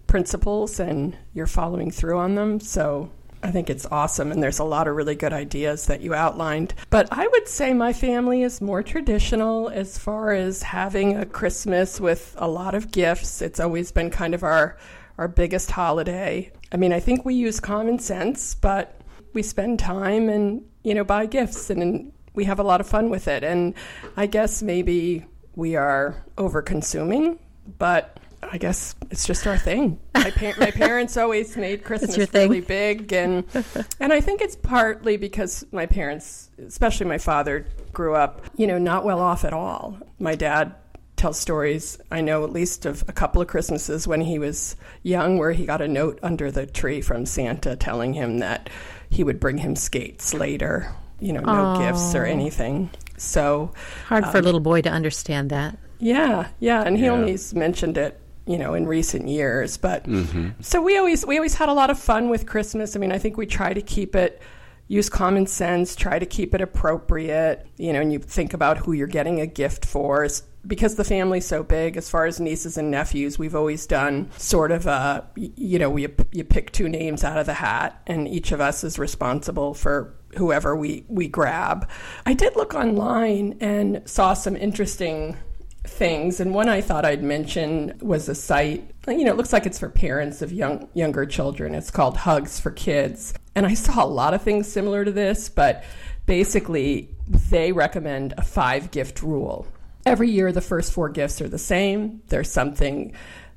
principles 0.06 0.78
and 0.78 1.16
you're 1.32 1.46
following 1.46 1.90
through 1.90 2.18
on 2.18 2.34
them. 2.34 2.60
So 2.60 3.10
I 3.42 3.50
think 3.50 3.68
it's 3.68 3.86
awesome, 3.90 4.30
and 4.30 4.42
there's 4.42 4.60
a 4.60 4.64
lot 4.64 4.86
of 4.86 4.94
really 4.94 5.16
good 5.16 5.32
ideas 5.32 5.86
that 5.86 6.00
you 6.00 6.14
outlined. 6.14 6.74
But 6.90 7.08
I 7.10 7.26
would 7.26 7.48
say 7.48 7.74
my 7.74 7.92
family 7.92 8.42
is 8.42 8.60
more 8.60 8.82
traditional 8.82 9.68
as 9.68 9.98
far 9.98 10.32
as 10.32 10.62
having 10.62 11.16
a 11.16 11.26
Christmas 11.26 12.00
with 12.00 12.36
a 12.38 12.46
lot 12.46 12.74
of 12.74 12.92
gifts. 12.92 13.42
It's 13.42 13.58
always 13.58 13.90
been 13.90 14.10
kind 14.10 14.34
of 14.34 14.42
our 14.42 14.78
our 15.18 15.28
biggest 15.28 15.70
holiday. 15.70 16.50
I 16.70 16.76
mean, 16.76 16.92
I 16.92 17.00
think 17.00 17.24
we 17.24 17.34
use 17.34 17.60
common 17.60 17.98
sense, 17.98 18.54
but 18.54 19.00
we 19.34 19.42
spend 19.42 19.78
time 19.78 20.28
and 20.28 20.64
you 20.84 20.94
know 20.94 21.04
buy 21.04 21.26
gifts, 21.26 21.68
and 21.68 22.12
we 22.34 22.44
have 22.44 22.60
a 22.60 22.64
lot 22.64 22.80
of 22.80 22.86
fun 22.86 23.10
with 23.10 23.26
it. 23.26 23.42
And 23.42 23.74
I 24.16 24.26
guess 24.26 24.62
maybe 24.62 25.26
we 25.56 25.74
are 25.74 26.24
over 26.38 26.62
consuming, 26.62 27.40
but 27.78 28.18
I 28.42 28.58
guess 28.58 28.94
it's 29.10 29.26
just 29.26 29.46
our 29.46 29.56
thing. 29.56 29.98
My, 30.14 30.30
pa- 30.30 30.54
my 30.58 30.70
parents 30.72 31.16
always 31.16 31.56
made 31.56 31.84
Christmas 31.84 32.18
really 32.34 32.60
big, 32.60 33.12
and 33.12 33.44
and 34.00 34.12
I 34.12 34.20
think 34.20 34.40
it's 34.40 34.56
partly 34.56 35.16
because 35.16 35.64
my 35.72 35.86
parents, 35.86 36.50
especially 36.66 37.06
my 37.06 37.18
father, 37.18 37.66
grew 37.92 38.14
up, 38.14 38.44
you 38.56 38.66
know, 38.66 38.78
not 38.78 39.04
well 39.04 39.20
off 39.20 39.44
at 39.44 39.52
all. 39.52 39.96
My 40.18 40.34
dad 40.34 40.74
tells 41.16 41.38
stories. 41.38 41.98
I 42.10 42.20
know 42.20 42.42
at 42.44 42.50
least 42.52 42.84
of 42.84 43.04
a 43.08 43.12
couple 43.12 43.40
of 43.40 43.48
Christmases 43.48 44.08
when 44.08 44.20
he 44.20 44.38
was 44.38 44.74
young 45.02 45.38
where 45.38 45.52
he 45.52 45.64
got 45.66 45.80
a 45.80 45.86
note 45.88 46.18
under 46.22 46.50
the 46.50 46.66
tree 46.66 47.00
from 47.00 47.26
Santa 47.26 47.76
telling 47.76 48.12
him 48.12 48.38
that 48.38 48.68
he 49.08 49.22
would 49.22 49.38
bring 49.38 49.58
him 49.58 49.76
skates 49.76 50.34
later. 50.34 50.92
You 51.20 51.32
know, 51.34 51.40
no 51.42 51.52
Aw. 51.52 51.78
gifts 51.90 52.14
or 52.16 52.24
anything. 52.24 52.90
So 53.18 53.72
Hard 54.06 54.24
for 54.26 54.38
a 54.38 54.40
um, 54.40 54.44
little 54.44 54.60
boy 54.60 54.82
to 54.82 54.90
understand 54.90 55.50
that. 55.50 55.78
yeah, 56.00 56.48
yeah, 56.58 56.82
and 56.82 56.96
he 56.98 57.04
Yeah. 57.04 57.12
only 57.12 57.38
mentioned 57.54 57.96
it, 57.96 58.20
you 58.46 58.58
know, 58.58 58.74
in 58.74 58.86
recent 58.86 59.28
years. 59.28 59.76
But 59.76 60.04
mm-hmm. 60.04 60.50
so 60.60 60.80
we 60.82 60.98
always 60.98 61.24
we 61.26 61.36
always 61.36 61.54
had 61.54 61.68
a 61.68 61.74
lot 61.74 61.90
of 61.90 61.98
fun 61.98 62.28
with 62.28 62.46
Christmas. 62.46 62.96
I 62.96 62.98
mean, 62.98 63.12
I 63.12 63.18
think 63.18 63.36
we 63.36 63.46
try 63.46 63.72
to 63.72 63.82
keep 63.82 64.14
it 64.16 64.42
use 64.88 65.08
common 65.08 65.46
sense, 65.46 65.96
try 65.96 66.18
to 66.18 66.26
keep 66.26 66.54
it 66.54 66.60
appropriate, 66.60 67.66
you 67.78 67.94
know, 67.94 68.00
and 68.02 68.12
you 68.12 68.18
think 68.18 68.52
about 68.52 68.76
who 68.76 68.92
you're 68.92 69.06
getting 69.06 69.40
a 69.40 69.46
gift 69.46 69.86
for. 69.86 70.28
Because 70.66 70.96
the 70.96 71.04
family's 71.04 71.46
so 71.46 71.62
big, 71.62 71.96
as 71.96 72.10
far 72.10 72.26
as 72.26 72.38
nieces 72.38 72.76
and 72.76 72.90
nephews, 72.90 73.38
we've 73.38 73.54
always 73.54 73.86
done 73.86 74.30
sort 74.36 74.70
of 74.70 74.86
a, 74.86 75.26
you 75.34 75.78
know, 75.78 75.88
we, 75.90 76.06
you 76.30 76.44
pick 76.44 76.70
two 76.72 76.88
names 76.88 77.24
out 77.24 77.38
of 77.38 77.46
the 77.46 77.54
hat, 77.54 78.00
and 78.06 78.28
each 78.28 78.52
of 78.52 78.60
us 78.60 78.84
is 78.84 78.98
responsible 78.98 79.74
for 79.74 80.14
whoever 80.36 80.76
we, 80.76 81.04
we 81.08 81.26
grab. 81.26 81.88
I 82.26 82.34
did 82.34 82.54
look 82.54 82.74
online 82.74 83.56
and 83.60 84.02
saw 84.04 84.34
some 84.34 84.56
interesting 84.56 85.36
things, 85.84 86.40
and 86.40 86.54
one 86.54 86.68
I 86.68 86.80
thought 86.80 87.04
I'd 87.04 87.22
mention 87.22 87.98
was 88.00 88.28
a 88.28 88.34
site. 88.34 88.88
You 89.08 89.24
know, 89.24 89.32
it 89.32 89.36
looks 89.36 89.52
like 89.52 89.66
it's 89.66 89.78
for 89.78 89.88
parents 89.88 90.42
of 90.42 90.52
young 90.52 90.88
younger 90.94 91.26
children. 91.26 91.74
It's 91.74 91.90
called 91.90 92.16
Hugs 92.16 92.60
for 92.60 92.70
Kids, 92.70 93.34
and 93.54 93.66
I 93.66 93.74
saw 93.74 94.04
a 94.04 94.06
lot 94.06 94.34
of 94.34 94.42
things 94.42 94.70
similar 94.70 95.04
to 95.04 95.12
this, 95.12 95.48
but 95.48 95.84
basically 96.26 97.14
they 97.28 97.72
recommend 97.72 98.34
a 98.36 98.42
five 98.42 98.90
gift 98.90 99.22
rule. 99.22 99.66
Every 100.04 100.30
year, 100.30 100.52
the 100.52 100.60
first 100.60 100.92
four 100.92 101.08
gifts 101.08 101.40
are 101.40 101.48
the 101.48 101.58
same. 101.58 102.22
There's 102.28 102.50
something 102.50 103.12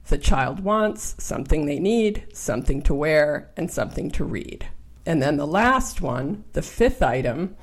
the 0.09 0.17
child 0.17 0.59
wants, 0.59 1.15
something 1.23 1.65
they 1.65 1.79
need, 1.79 2.27
something 2.33 2.81
to 2.83 2.93
wear, 2.93 3.51
and 3.57 3.71
something 3.71 4.11
to 4.11 4.23
read. 4.23 4.67
And 5.07 5.21
then 5.21 5.37
the 5.37 5.47
last 5.47 6.01
one, 6.01 6.43
the 6.53 6.61
fifth 6.61 7.01
item, 7.01 7.55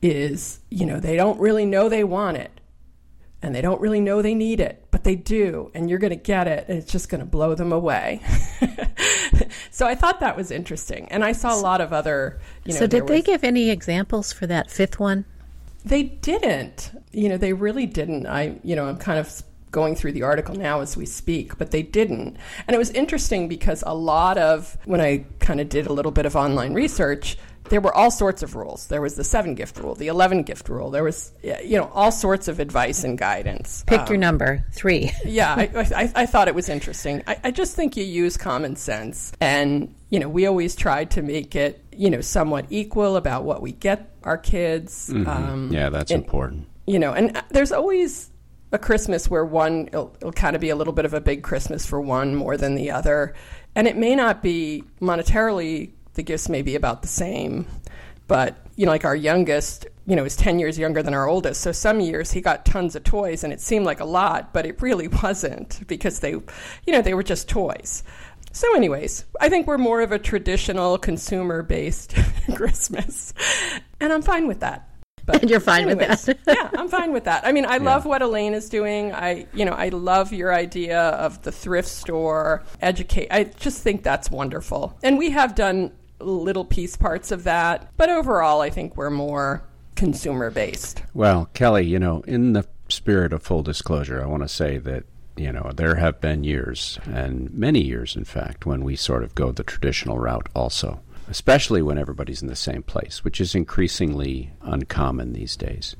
is 0.00 0.60
you 0.70 0.86
know, 0.86 1.00
they 1.00 1.16
don't 1.16 1.40
really 1.40 1.66
know 1.66 1.88
they 1.88 2.04
want 2.04 2.36
it 2.38 2.57
and 3.42 3.54
they 3.54 3.60
don't 3.60 3.80
really 3.80 4.00
know 4.00 4.20
they 4.20 4.34
need 4.34 4.60
it, 4.60 4.84
but 4.90 5.04
they 5.04 5.14
do, 5.14 5.70
and 5.74 5.88
you're 5.88 5.98
going 5.98 6.10
to 6.10 6.16
get 6.16 6.48
it, 6.48 6.64
and 6.68 6.78
it's 6.78 6.90
just 6.90 7.08
going 7.08 7.20
to 7.20 7.26
blow 7.26 7.54
them 7.54 7.72
away. 7.72 8.20
so 9.70 9.86
I 9.86 9.94
thought 9.94 10.20
that 10.20 10.36
was 10.36 10.50
interesting, 10.50 11.06
and 11.10 11.24
I 11.24 11.32
saw 11.32 11.54
a 11.54 11.60
lot 11.60 11.80
of 11.80 11.92
other. 11.92 12.40
You 12.64 12.72
know, 12.72 12.80
so, 12.80 12.86
did 12.86 13.06
they 13.06 13.18
was- 13.18 13.26
give 13.26 13.44
any 13.44 13.70
examples 13.70 14.32
for 14.32 14.46
that 14.48 14.70
fifth 14.70 14.98
one? 14.98 15.24
They 15.84 16.02
didn't. 16.02 16.90
You 17.12 17.28
know, 17.28 17.36
they 17.36 17.52
really 17.52 17.86
didn't. 17.86 18.26
I, 18.26 18.58
you 18.64 18.74
know, 18.74 18.88
I'm 18.88 18.98
kind 18.98 19.18
of 19.18 19.42
going 19.70 19.94
through 19.94 20.12
the 20.12 20.22
article 20.22 20.54
now 20.54 20.80
as 20.80 20.96
we 20.96 21.06
speak, 21.06 21.56
but 21.58 21.70
they 21.70 21.82
didn't. 21.82 22.36
And 22.66 22.74
it 22.74 22.78
was 22.78 22.90
interesting 22.90 23.48
because 23.48 23.84
a 23.86 23.94
lot 23.94 24.38
of 24.38 24.76
when 24.84 25.00
I 25.00 25.26
kind 25.40 25.60
of 25.60 25.68
did 25.68 25.86
a 25.86 25.92
little 25.92 26.12
bit 26.12 26.26
of 26.26 26.34
online 26.34 26.74
research, 26.74 27.38
there 27.70 27.80
were 27.80 27.94
all 27.94 28.10
sorts 28.10 28.42
of 28.42 28.54
rules. 28.54 28.86
There 28.88 29.00
was 29.00 29.14
the 29.16 29.24
seven 29.24 29.54
gift 29.54 29.78
rule, 29.78 29.94
the 29.94 30.08
11 30.08 30.42
gift 30.42 30.68
rule. 30.68 30.90
There 30.90 31.04
was, 31.04 31.32
you 31.42 31.78
know, 31.78 31.90
all 31.94 32.10
sorts 32.12 32.48
of 32.48 32.60
advice 32.60 33.04
and 33.04 33.16
guidance. 33.18 33.84
Pick 33.86 34.08
your 34.08 34.18
number, 34.18 34.64
three. 34.72 35.12
yeah, 35.24 35.54
I, 35.54 35.70
I, 35.96 36.12
I 36.22 36.26
thought 36.26 36.48
it 36.48 36.54
was 36.54 36.68
interesting. 36.68 37.22
I, 37.26 37.36
I 37.44 37.50
just 37.50 37.76
think 37.76 37.96
you 37.96 38.04
use 38.04 38.36
common 38.36 38.76
sense, 38.76 39.32
and 39.40 39.94
you 40.10 40.18
know, 40.20 40.28
we 40.28 40.46
always 40.46 40.74
try 40.74 41.04
to 41.06 41.22
make 41.22 41.54
it, 41.54 41.84
you 41.92 42.10
know, 42.10 42.20
somewhat 42.20 42.66
equal 42.70 43.16
about 43.16 43.44
what 43.44 43.60
we 43.62 43.72
get 43.72 44.10
our 44.24 44.38
kids. 44.38 45.10
Um, 45.10 45.70
yeah, 45.72 45.90
that's 45.90 46.10
and- 46.10 46.22
important. 46.24 46.66
you 46.86 46.98
know, 46.98 47.12
and 47.12 47.36
uh, 47.36 47.42
there's 47.50 47.72
always 47.72 48.30
a 48.72 48.78
Christmas 48.78 49.30
where 49.30 49.44
one 49.46 49.86
it'll, 49.88 50.14
it'll 50.20 50.32
kind 50.32 50.54
of 50.54 50.60
be 50.60 50.68
a 50.70 50.76
little 50.76 50.92
bit 50.92 51.04
of 51.06 51.14
a 51.14 51.20
big 51.20 51.42
Christmas 51.42 51.86
for 51.86 52.00
one 52.00 52.34
more 52.34 52.56
than 52.56 52.74
the 52.74 52.90
other, 52.90 53.34
and 53.74 53.86
it 53.86 53.96
may 53.96 54.14
not 54.14 54.42
be 54.42 54.84
monetarily 55.00 55.92
the 56.18 56.22
gifts 56.22 56.48
may 56.50 56.60
be 56.60 56.74
about 56.74 57.00
the 57.00 57.08
same, 57.08 57.66
but 58.26 58.56
you 58.76 58.84
know, 58.84 58.92
like 58.92 59.04
our 59.06 59.16
youngest, 59.16 59.86
you 60.06 60.14
know, 60.16 60.24
is 60.24 60.36
ten 60.36 60.58
years 60.58 60.78
younger 60.78 61.02
than 61.02 61.14
our 61.14 61.26
oldest, 61.26 61.60
so 61.62 61.72
some 61.72 62.00
years 62.00 62.30
he 62.32 62.40
got 62.42 62.66
tons 62.66 62.94
of 62.94 63.04
toys, 63.04 63.42
and 63.44 63.52
it 63.52 63.60
seemed 63.60 63.86
like 63.86 64.00
a 64.00 64.04
lot, 64.04 64.52
but 64.52 64.66
it 64.66 64.82
really 64.82 65.08
wasn't 65.22 65.86
because 65.86 66.20
they, 66.20 66.32
you 66.32 66.44
know, 66.88 67.00
they 67.00 67.14
were 67.14 67.22
just 67.22 67.48
toys. 67.48 68.02
So, 68.52 68.74
anyways, 68.76 69.24
I 69.40 69.48
think 69.48 69.66
we're 69.66 69.78
more 69.78 70.00
of 70.00 70.10
a 70.10 70.18
traditional 70.18 70.98
consumer 70.98 71.62
based 71.62 72.14
Christmas, 72.54 73.32
and 74.00 74.12
I'm 74.12 74.22
fine 74.22 74.46
with 74.48 74.60
that. 74.60 74.88
But 75.26 75.42
And 75.42 75.50
you're 75.50 75.60
fine 75.60 75.84
with 75.86 76.00
anyways, 76.00 76.24
that. 76.24 76.38
yeah, 76.46 76.70
I'm 76.78 76.88
fine 76.88 77.12
with 77.12 77.24
that. 77.24 77.46
I 77.46 77.52
mean, 77.52 77.66
I 77.66 77.76
love 77.76 78.06
what 78.06 78.22
Elena 78.22 78.56
is 78.56 78.70
doing. 78.70 79.12
I, 79.12 79.46
you 79.52 79.66
know, 79.66 79.72
I 79.72 79.90
love 79.90 80.32
your 80.32 80.54
idea 80.54 80.98
of 81.00 81.42
the 81.42 81.52
thrift 81.52 81.88
store, 81.88 82.64
educate. 82.80 83.28
I 83.30 83.44
just 83.44 83.82
think 83.82 84.02
that's 84.02 84.30
wonderful. 84.30 84.96
And 85.02 85.18
we 85.18 85.28
have 85.30 85.54
done 85.54 85.92
little 86.20 86.64
piece 86.64 86.96
parts 86.96 87.30
of 87.30 87.44
that, 87.44 87.90
but 87.96 88.08
overall, 88.08 88.60
I 88.60 88.70
think 88.70 88.96
we're 88.96 89.10
more 89.10 89.62
consumer 89.94 90.50
based. 90.50 91.02
Well, 91.14 91.48
Kelly, 91.54 91.86
you 91.86 91.98
know, 91.98 92.22
in 92.26 92.52
the 92.52 92.66
spirit 92.88 93.32
of 93.32 93.42
full 93.42 93.62
disclosure, 93.62 94.22
I 94.22 94.26
want 94.26 94.42
to 94.42 94.48
say 94.48 94.78
that, 94.78 95.04
you 95.36 95.52
know, 95.52 95.70
there 95.74 95.96
have 95.96 96.20
been 96.20 96.44
years, 96.44 96.98
and 97.06 97.52
many 97.52 97.82
years, 97.82 98.16
in 98.16 98.24
fact, 98.24 98.66
when 98.66 98.82
we 98.84 98.96
sort 98.96 99.22
of 99.22 99.34
go 99.34 99.52
the 99.52 99.62
traditional 99.62 100.18
route 100.18 100.48
also, 100.54 101.00
especially 101.28 101.82
when 101.82 101.98
everybody's 101.98 102.42
in 102.42 102.48
the 102.48 102.56
same 102.56 102.82
place, 102.82 103.22
which 103.24 103.40
is 103.40 103.54
increasingly 103.54 104.50
uncommon 104.62 105.32
these 105.32 105.56
days. 105.56 105.94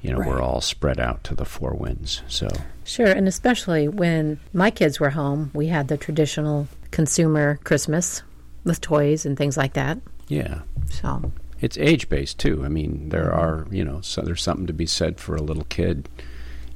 You 0.00 0.12
know, 0.12 0.18
Right. 0.18 0.28
we're 0.28 0.42
all 0.42 0.60
spread 0.60 1.00
out 1.00 1.24
to 1.24 1.34
the 1.34 1.44
four 1.46 1.72
winds. 1.74 2.22
So, 2.28 2.48
Sure, 2.84 3.06
and 3.06 3.26
especially 3.26 3.88
when 3.88 4.38
my 4.52 4.70
kids 4.70 5.00
were 5.00 5.10
home, 5.10 5.50
we 5.54 5.68
had 5.68 5.88
the 5.88 5.96
traditional 5.96 6.68
consumer 6.90 7.58
Christmas 7.64 8.22
with 8.64 8.80
toys 8.80 9.24
and 9.26 9.36
things 9.36 9.56
like 9.56 9.74
that. 9.74 9.98
yeah. 10.28 10.62
So, 10.90 11.32
It's 11.60 11.78
age 11.78 12.08
based 12.08 12.38
too. 12.38 12.62
I 12.64 12.68
mean, 12.68 13.08
there 13.08 13.32
are 13.32 13.66
you 13.70 13.84
know, 13.84 14.00
so 14.02 14.20
there's 14.22 14.42
something 14.42 14.66
to 14.66 14.72
be 14.72 14.86
said 14.86 15.18
for 15.18 15.34
a 15.36 15.42
little 15.42 15.64
kid, 15.64 16.08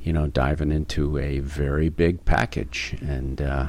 you 0.02 0.12
know, 0.12 0.26
diving 0.26 0.70
into 0.72 1.18
a 1.18 1.38
very 1.40 1.88
big 1.88 2.24
package, 2.24 2.96
and 3.00 3.40
uh, 3.40 3.68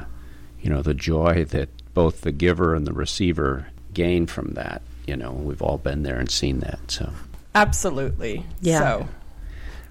you 0.60 0.70
know 0.70 0.82
the 0.82 0.94
joy 0.94 1.44
that 1.46 1.68
both 1.94 2.22
the 2.22 2.32
giver 2.32 2.74
and 2.74 2.86
the 2.86 2.92
receiver 2.92 3.66
gain 3.94 4.26
from 4.26 4.52
that. 4.54 4.82
You 5.06 5.16
know, 5.16 5.32
we've 5.32 5.62
all 5.62 5.78
been 5.78 6.02
there 6.04 6.18
and 6.18 6.30
seen 6.30 6.60
that. 6.60 6.78
So 6.90 7.10
Absolutely. 7.54 8.44
Yeah. 8.60 8.78
So, 8.80 9.08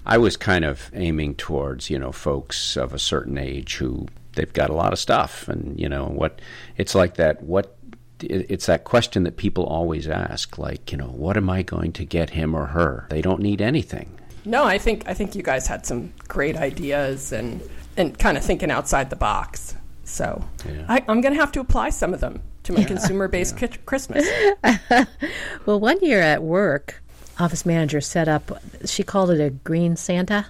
I 0.06 0.16
was 0.18 0.36
kind 0.36 0.64
of 0.64 0.90
aiming 0.94 1.34
towards 1.36 1.90
you 1.90 1.98
know 1.98 2.10
folks 2.12 2.76
of 2.76 2.92
a 2.94 2.98
certain 2.98 3.38
age 3.38 3.76
who 3.76 4.08
they've 4.34 4.52
got 4.52 4.70
a 4.70 4.74
lot 4.74 4.92
of 4.92 4.98
stuff, 4.98 5.46
and 5.48 5.78
you 5.78 5.88
know 5.88 6.06
what 6.06 6.40
it's 6.76 6.94
like 6.94 7.14
that. 7.16 7.42
What 7.42 7.66
it- 7.66 7.76
it's 8.24 8.66
that 8.66 8.84
question 8.84 9.24
that 9.24 9.36
people 9.36 9.64
always 9.64 10.08
ask, 10.08 10.58
like 10.58 10.92
you 10.92 10.98
know, 10.98 11.06
what 11.06 11.36
am 11.36 11.48
I 11.50 11.62
going 11.62 11.92
to 11.92 12.04
get 12.04 12.30
him 12.30 12.54
or 12.54 12.66
her? 12.66 13.06
They 13.10 13.22
don't 13.22 13.40
need 13.40 13.60
anything. 13.60 14.18
no, 14.44 14.64
I 14.64 14.78
think 14.78 15.04
I 15.06 15.14
think 15.14 15.34
you 15.34 15.42
guys 15.42 15.66
had 15.66 15.86
some 15.86 16.12
great 16.28 16.56
ideas 16.56 17.32
and 17.32 17.60
and 17.96 18.18
kind 18.18 18.36
of 18.36 18.44
thinking 18.44 18.70
outside 18.70 19.10
the 19.10 19.16
box. 19.16 19.74
So, 20.04 20.44
Yeah. 20.68 20.86
I, 20.88 21.04
I'm 21.06 21.20
going 21.20 21.34
to 21.34 21.40
have 21.40 21.52
to 21.52 21.60
apply 21.60 21.90
some 21.90 22.12
of 22.14 22.20
them 22.20 22.42
to 22.64 22.72
my 22.72 22.82
consumer 22.84 23.28
based 23.28 23.56
Christmas. 23.86 24.28
well, 25.66 25.78
one 25.78 26.00
year 26.00 26.20
at 26.20 26.42
work, 26.42 27.00
office 27.38 27.64
manager 27.64 28.00
set 28.00 28.26
up, 28.28 28.50
she 28.84 29.02
called 29.02 29.30
it 29.30 29.40
a 29.40 29.50
Green 29.50 29.96
Santa 29.96 30.46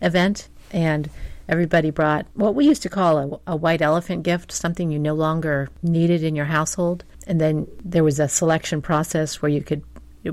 event, 0.00 0.48
and 0.72 1.10
everybody 1.48 1.90
brought 1.90 2.26
what 2.34 2.54
we 2.54 2.66
used 2.66 2.82
to 2.82 2.88
call 2.88 3.18
a, 3.46 3.52
a 3.52 3.56
white 3.56 3.82
elephant 3.82 4.22
gift, 4.22 4.52
something 4.52 4.90
you 4.90 4.98
no 4.98 5.14
longer 5.14 5.68
needed 5.82 6.22
in 6.22 6.36
your 6.36 6.46
household. 6.46 7.04
And 7.26 7.40
then 7.40 7.66
there 7.84 8.04
was 8.04 8.20
a 8.20 8.28
selection 8.28 8.82
process 8.82 9.40
where 9.40 9.50
you 9.50 9.62
could 9.62 9.82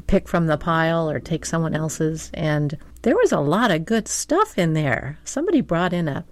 pick 0.07 0.27
from 0.27 0.47
the 0.47 0.57
pile 0.57 1.09
or 1.09 1.19
take 1.19 1.45
someone 1.45 1.75
else's. 1.75 2.31
And 2.33 2.77
there 3.01 3.15
was 3.15 3.31
a 3.31 3.39
lot 3.39 3.71
of 3.71 3.85
good 3.85 4.07
stuff 4.07 4.57
in 4.57 4.73
there. 4.73 5.19
Somebody 5.23 5.61
brought 5.61 5.93
in 5.93 6.07
a 6.07 6.25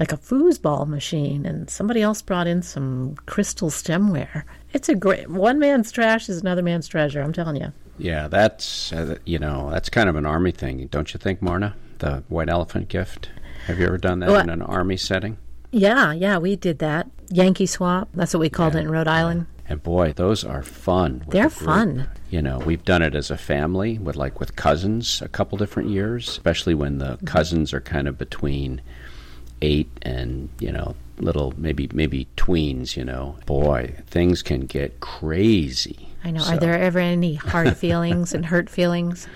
like 0.00 0.12
a 0.12 0.16
foosball 0.16 0.88
machine, 0.88 1.46
and 1.46 1.70
somebody 1.70 2.02
else 2.02 2.20
brought 2.20 2.48
in 2.48 2.62
some 2.62 3.14
crystal 3.26 3.70
stemware. 3.70 4.42
It's 4.72 4.88
a 4.88 4.94
great 4.94 5.30
one 5.30 5.60
man's 5.60 5.92
trash 5.92 6.28
is 6.28 6.40
another 6.40 6.62
man's 6.62 6.88
treasure. 6.88 7.22
I'm 7.22 7.32
telling 7.32 7.56
you. 7.56 7.72
Yeah, 7.96 8.26
that's 8.26 8.92
uh, 8.92 9.18
you 9.24 9.38
know 9.38 9.70
that's 9.70 9.88
kind 9.88 10.08
of 10.08 10.16
an 10.16 10.26
army 10.26 10.50
thing, 10.50 10.86
don't 10.88 11.14
you 11.14 11.18
think, 11.18 11.40
Marna? 11.40 11.76
The 11.98 12.24
white 12.28 12.48
elephant 12.48 12.88
gift. 12.88 13.30
Have 13.66 13.78
you 13.78 13.86
ever 13.86 13.98
done 13.98 14.20
that 14.20 14.28
Well, 14.30 14.40
in 14.40 14.50
an 14.50 14.62
army 14.62 14.96
setting? 14.96 15.38
Yeah, 15.70 16.12
yeah, 16.12 16.38
we 16.38 16.56
did 16.56 16.78
that. 16.80 17.08
Yankee 17.30 17.66
swap. 17.66 18.08
That's 18.14 18.32
what 18.34 18.40
we 18.40 18.50
called 18.50 18.76
it 18.76 18.80
in 18.80 18.90
Rhode 18.90 19.08
Island. 19.08 19.46
And 19.66 19.82
boy, 19.82 20.12
those 20.12 20.44
are 20.44 20.62
fun. 20.62 21.24
They're 21.28 21.44
the 21.44 21.50
fun. 21.50 22.08
You 22.30 22.42
know, 22.42 22.58
we've 22.58 22.84
done 22.84 23.00
it 23.02 23.14
as 23.14 23.30
a 23.30 23.36
family 23.38 23.98
with 23.98 24.14
like 24.14 24.38
with 24.38 24.56
cousins 24.56 25.22
a 25.22 25.28
couple 25.28 25.56
different 25.56 25.88
years, 25.88 26.28
especially 26.28 26.74
when 26.74 26.98
the 26.98 27.04
Mm-hmm. 27.16 27.26
cousins 27.26 27.72
are 27.72 27.80
kind 27.80 28.06
of 28.06 28.18
between 28.18 28.82
eight 29.62 29.88
and 30.02 30.48
you 30.60 30.70
know 30.70 30.94
little 31.18 31.54
maybe 31.56 31.88
maybe 31.94 32.26
tweens. 32.36 32.94
You 32.96 33.04
know, 33.06 33.36
boy, 33.46 33.94
things 34.06 34.42
can 34.42 34.66
get 34.66 35.00
crazy. 35.00 36.10
I 36.22 36.30
know. 36.30 36.40
So- 36.40 36.54
Are 36.54 36.58
there 36.58 36.78
ever 36.78 36.98
any 36.98 37.34
hard 37.34 37.74
feelings 37.84 38.34
and 38.34 38.44
hurt 38.46 38.68
feelings? 38.68 39.26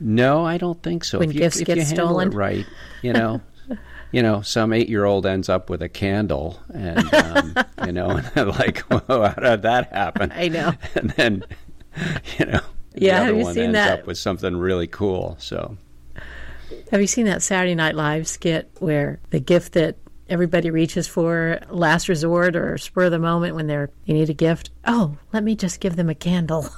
No, 0.00 0.44
I 0.44 0.58
don't 0.58 0.82
think 0.82 1.04
so. 1.04 1.18
When 1.18 1.30
if 1.30 1.34
you, 1.34 1.40
gifts 1.40 1.58
if 1.60 1.66
get 1.66 1.76
you 1.78 1.84
handle 1.84 2.08
stolen? 2.08 2.28
it 2.32 2.34
right, 2.34 2.66
you 3.02 3.12
know, 3.12 3.40
you 4.12 4.22
know, 4.22 4.42
some 4.42 4.72
eight-year-old 4.72 5.26
ends 5.26 5.48
up 5.48 5.70
with 5.70 5.82
a 5.82 5.88
candle, 5.88 6.60
and 6.72 7.12
um, 7.14 7.54
you 7.86 7.92
know, 7.92 8.10
and 8.10 8.26
they're 8.34 8.44
like, 8.46 8.78
"Whoa, 8.90 9.28
how 9.28 9.34
did 9.40 9.62
that 9.62 9.92
happen?" 9.92 10.32
I 10.34 10.48
know. 10.48 10.72
And 10.94 11.10
then, 11.10 11.44
you 12.38 12.46
know, 12.46 12.60
Yeah, 12.94 13.20
the 13.20 13.24
have 13.26 13.36
you 13.36 13.42
one 13.44 13.54
seen 13.54 13.64
ends 13.64 13.74
that? 13.74 14.00
up 14.00 14.06
with 14.06 14.18
something 14.18 14.56
really 14.56 14.86
cool. 14.86 15.36
So, 15.38 15.76
Have 16.90 17.00
you 17.00 17.06
seen 17.06 17.26
that 17.26 17.42
Saturday 17.42 17.74
Night 17.74 17.94
Live 17.94 18.28
skit 18.28 18.70
where 18.78 19.18
the 19.30 19.40
gift 19.40 19.72
that 19.74 19.96
everybody 20.28 20.70
reaches 20.70 21.06
for 21.06 21.60
last 21.70 22.08
resort 22.08 22.56
or 22.56 22.76
spur 22.78 23.04
of 23.04 23.12
the 23.12 23.18
moment 23.18 23.54
when 23.54 23.66
they're 23.66 23.90
you 24.04 24.14
need 24.14 24.28
a 24.30 24.34
gift? 24.34 24.70
Oh, 24.84 25.16
let 25.32 25.42
me 25.44 25.56
just 25.56 25.80
give 25.80 25.96
them 25.96 26.10
a 26.10 26.14
candle. 26.14 26.68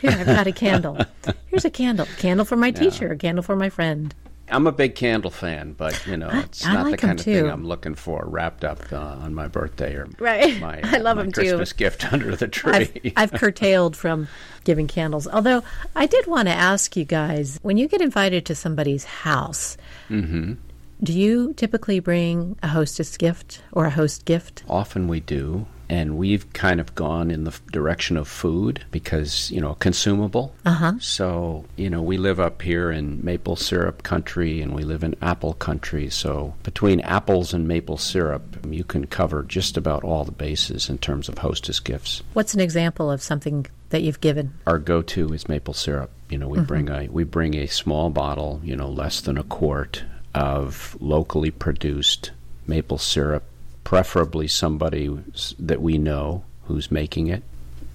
Here, 0.00 0.10
I've 0.12 0.26
got 0.26 0.46
a 0.46 0.52
candle. 0.52 0.98
Here's 1.46 1.64
a 1.64 1.70
candle. 1.70 2.06
Candle 2.18 2.44
for 2.46 2.56
my 2.56 2.70
teacher, 2.70 3.10
a 3.12 3.16
candle 3.16 3.42
for 3.42 3.56
my 3.56 3.68
friend. 3.68 4.14
I'm 4.52 4.66
a 4.66 4.72
big 4.72 4.96
candle 4.96 5.30
fan, 5.30 5.74
but 5.74 6.04
you 6.08 6.16
know, 6.16 6.28
it's 6.32 6.66
I 6.66 6.72
not 6.74 6.82
like 6.86 7.00
the 7.00 7.06
kind 7.06 7.20
of 7.20 7.24
thing 7.24 7.44
too. 7.44 7.48
I'm 7.48 7.64
looking 7.64 7.94
for 7.94 8.24
wrapped 8.26 8.64
up 8.64 8.80
uh, 8.92 8.96
on 8.96 9.32
my 9.32 9.46
birthday 9.46 9.94
or 9.94 10.08
Right. 10.18 10.58
my, 10.60 10.80
I 10.84 10.98
love 10.98 11.18
my 11.18 11.22
'em 11.22 11.30
too. 11.30 11.42
Christmas 11.42 11.72
gift 11.72 12.12
under 12.12 12.34
the 12.34 12.48
tree. 12.48 12.72
I've, 12.72 13.12
I've 13.16 13.32
curtailed 13.32 13.96
from 13.96 14.26
giving 14.64 14.88
candles. 14.88 15.28
Although 15.28 15.62
I 15.94 16.06
did 16.06 16.26
want 16.26 16.48
to 16.48 16.54
ask 16.54 16.96
you 16.96 17.04
guys 17.04 17.60
when 17.62 17.76
you 17.76 17.86
get 17.86 18.00
invited 18.00 18.44
to 18.46 18.54
somebody's 18.56 19.04
house, 19.04 19.76
Mm-hmm. 20.10 20.54
do 21.00 21.12
you 21.12 21.52
typically 21.54 22.00
bring 22.00 22.56
a 22.60 22.66
hostess 22.68 23.16
gift 23.16 23.62
or 23.70 23.84
a 23.84 23.90
host 23.90 24.24
gift? 24.24 24.64
Often 24.68 25.06
we 25.06 25.20
do, 25.20 25.66
and 25.90 26.16
we've 26.16 26.50
kind 26.52 26.80
of 26.80 26.94
gone 26.94 27.32
in 27.32 27.42
the 27.42 27.58
direction 27.72 28.16
of 28.16 28.28
food 28.28 28.84
because 28.92 29.50
you 29.50 29.60
know 29.60 29.74
consumable. 29.74 30.54
Uh 30.64 30.72
huh. 30.72 30.92
So 31.00 31.64
you 31.76 31.90
know 31.90 32.00
we 32.00 32.16
live 32.16 32.38
up 32.38 32.62
here 32.62 32.92
in 32.92 33.22
maple 33.24 33.56
syrup 33.56 34.04
country, 34.04 34.62
and 34.62 34.72
we 34.72 34.84
live 34.84 35.02
in 35.02 35.16
apple 35.20 35.54
country. 35.54 36.08
So 36.08 36.54
between 36.62 37.00
apples 37.00 37.52
and 37.52 37.66
maple 37.66 37.98
syrup, 37.98 38.64
you 38.66 38.84
can 38.84 39.08
cover 39.08 39.42
just 39.42 39.76
about 39.76 40.04
all 40.04 40.24
the 40.24 40.30
bases 40.30 40.88
in 40.88 40.98
terms 40.98 41.28
of 41.28 41.38
hostess 41.38 41.80
gifts. 41.80 42.22
What's 42.34 42.54
an 42.54 42.60
example 42.60 43.10
of 43.10 43.20
something 43.20 43.66
that 43.90 44.02
you've 44.02 44.20
given? 44.20 44.54
our 44.68 44.78
go-to 44.78 45.32
is 45.32 45.48
maple 45.48 45.74
syrup. 45.74 46.10
You 46.28 46.38
know, 46.38 46.46
we 46.46 46.60
bring 46.60 46.88
a 46.88 47.08
we 47.08 47.24
bring 47.24 47.54
a 47.56 47.66
small 47.66 48.10
bottle, 48.10 48.60
you 48.62 48.76
know, 48.76 48.88
less 48.88 49.20
than 49.20 49.36
a 49.36 49.42
quart 49.42 50.04
of 50.32 50.96
locally 51.00 51.50
produced 51.50 52.30
maple 52.68 52.98
syrup, 52.98 53.42
preferably 53.90 54.46
somebody 54.46 55.10
that 55.58 55.82
we 55.82 55.98
know 55.98 56.44
who's 56.66 56.92
making 56.92 57.26
it. 57.26 57.42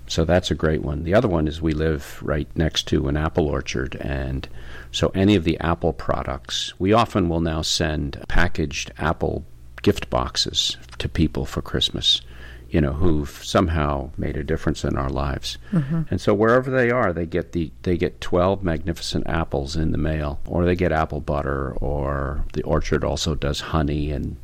So 0.07 0.25
that's 0.25 0.51
a 0.51 0.53
great 0.55 0.81
one. 0.81 1.05
The 1.05 1.13
other 1.13 1.29
one 1.29 1.47
is 1.47 1.61
we 1.61 1.71
live 1.71 2.19
right 2.21 2.49
next 2.53 2.89
to 2.89 3.07
an 3.07 3.15
apple 3.15 3.47
orchard 3.47 3.95
and 4.01 4.45
so 4.91 5.09
any 5.15 5.35
of 5.35 5.45
the 5.45 5.57
apple 5.61 5.93
products, 5.93 6.77
we 6.77 6.91
often 6.91 7.29
will 7.29 7.39
now 7.39 7.61
send 7.61 8.21
packaged 8.27 8.91
apple 8.97 9.45
gift 9.83 10.09
boxes 10.09 10.75
to 10.97 11.07
people 11.07 11.45
for 11.45 11.61
Christmas 11.61 12.19
you 12.75 12.81
know, 12.81 12.91
who've 12.91 13.41
somehow 13.41 14.09
made 14.17 14.35
a 14.35 14.43
difference 14.43 14.83
in 14.83 14.97
our 14.97 15.09
lives. 15.09 15.57
And 16.09 16.19
so 16.19 16.33
wherever 16.33 16.69
they 16.69 16.91
are, 16.91 17.13
they 17.13 17.25
get 17.25 17.53
the 17.53 17.71
they 17.83 17.95
get 17.95 18.19
twelve 18.19 18.65
magnificent 18.65 19.25
apples 19.27 19.77
in 19.77 19.93
the 19.93 19.97
mail, 19.97 20.41
or 20.45 20.65
they 20.65 20.75
get 20.75 20.91
apple 20.91 21.21
butter, 21.21 21.71
or 21.79 22.43
the 22.51 22.63
orchard 22.63 23.05
also 23.05 23.33
does 23.33 23.61
honey, 23.61 24.11
and 24.11 24.35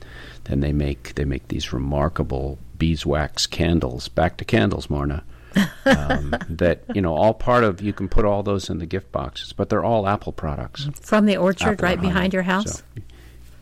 then 0.46 0.62
they 0.62 0.72
make 0.72 1.16
they 1.16 1.26
make 1.26 1.50
these 1.50 1.74
remarkable 1.74 2.58
beeswax 2.78 3.48
candles. 3.48 4.08
Back 4.08 4.38
to 4.38 4.46
candles, 4.46 4.90
Marna. 4.90 5.26
um, 5.86 6.34
that 6.48 6.84
you 6.96 7.02
know, 7.02 7.14
all 7.14 7.34
part 7.34 7.66
of 7.66 7.82
you 7.82 7.92
can 7.92 8.08
put 8.08 8.24
all 8.24 8.44
those 8.44 8.70
in 8.70 8.78
the 8.78 8.86
gift 8.86 9.12
boxes, 9.12 9.52
but 9.52 9.68
they're 9.68 9.84
all 9.84 10.08
Apple 10.08 10.32
products. 10.32 10.88
From 11.02 11.26
the 11.26 11.36
orchard 11.36 11.74
Apple 11.74 11.84
right 11.84 11.98
and 11.98 12.00
honey. 12.00 12.14
behind 12.14 12.34
your 12.34 12.44
house? 12.44 12.78
So, 12.78 12.84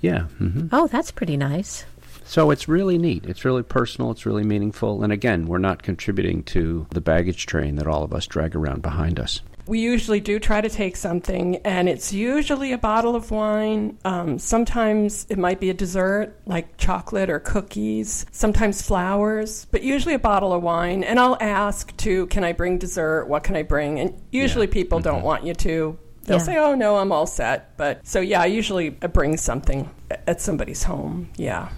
yeah. 0.01 0.25
hmm 0.38 0.67
Oh, 0.71 0.85
that's 0.85 1.09
pretty 1.09 1.38
nice. 1.38 1.85
So 2.29 2.51
it's 2.51 2.67
really 2.67 3.00
neat. 3.00 3.25
It's 3.25 3.43
really 3.43 3.63
personal. 3.63 4.12
It's 4.12 4.24
really 4.24 4.43
meaningful. 4.43 5.03
And 5.03 5.12
again, 5.12 5.48
we're 5.48 5.57
not 5.57 5.81
contributing 5.81 6.43
to 6.43 6.86
the 6.91 7.01
baggage 7.01 7.48
train 7.48 7.77
that 7.77 7.88
all 7.88 8.03
of 8.03 8.13
us 8.13 8.27
drag 8.27 8.55
around 8.55 8.83
behind 8.83 9.19
us. 9.19 9.41
We 9.65 9.79
usually 9.79 10.19
do 10.19 10.38
try 10.38 10.62
to 10.62 10.69
take 10.69 10.95
something, 10.95 11.55
and 11.57 11.89
it's 11.89 12.13
usually 12.13 12.71
a 12.71 12.77
bottle 12.77 13.15
of 13.15 13.31
wine. 13.31 13.98
Um, 14.05 14.38
sometimes 14.38 15.25
it 15.29 15.39
might 15.39 15.59
be 15.59 15.71
a 15.71 15.74
dessert, 15.74 16.39
like 16.45 16.77
chocolate 16.77 17.31
or 17.31 17.39
cookies. 17.39 18.27
Sometimes 18.31 18.83
flowers, 18.83 19.65
but 19.71 19.81
usually 19.81 20.13
a 20.13 20.19
bottle 20.19 20.53
of 20.53 20.62
wine. 20.62 21.03
And 21.03 21.19
I'll 21.19 21.38
ask 21.41 21.98
too, 21.98 22.27
can 22.27 22.43
I 22.43 22.54
bring 22.54 22.77
dessert? 22.77 23.25
What 23.25 23.43
can 23.43 23.56
I 23.56 23.63
bring? 23.63 23.99
And 23.99 24.21
usually 24.32 24.67
people 24.67 24.99
don't 24.99 25.23
want 25.23 25.45
you 25.45 25.56
to. 25.56 25.97
They'll 26.25 26.38
Yeah. 26.38 26.43
say, 26.43 26.58
"Oh 26.58 26.75
no, 26.75 26.97
I'm 26.97 27.12
all 27.12 27.25
set." 27.25 27.75
But 27.75 28.06
so 28.06 28.19
yeah, 28.19 28.41
I 28.41 28.45
usually 28.45 28.91
bring 28.91 29.36
something 29.36 29.89
at 30.27 30.39
somebody's 30.41 30.84
home. 30.84 31.30
Yeah. 31.38 31.69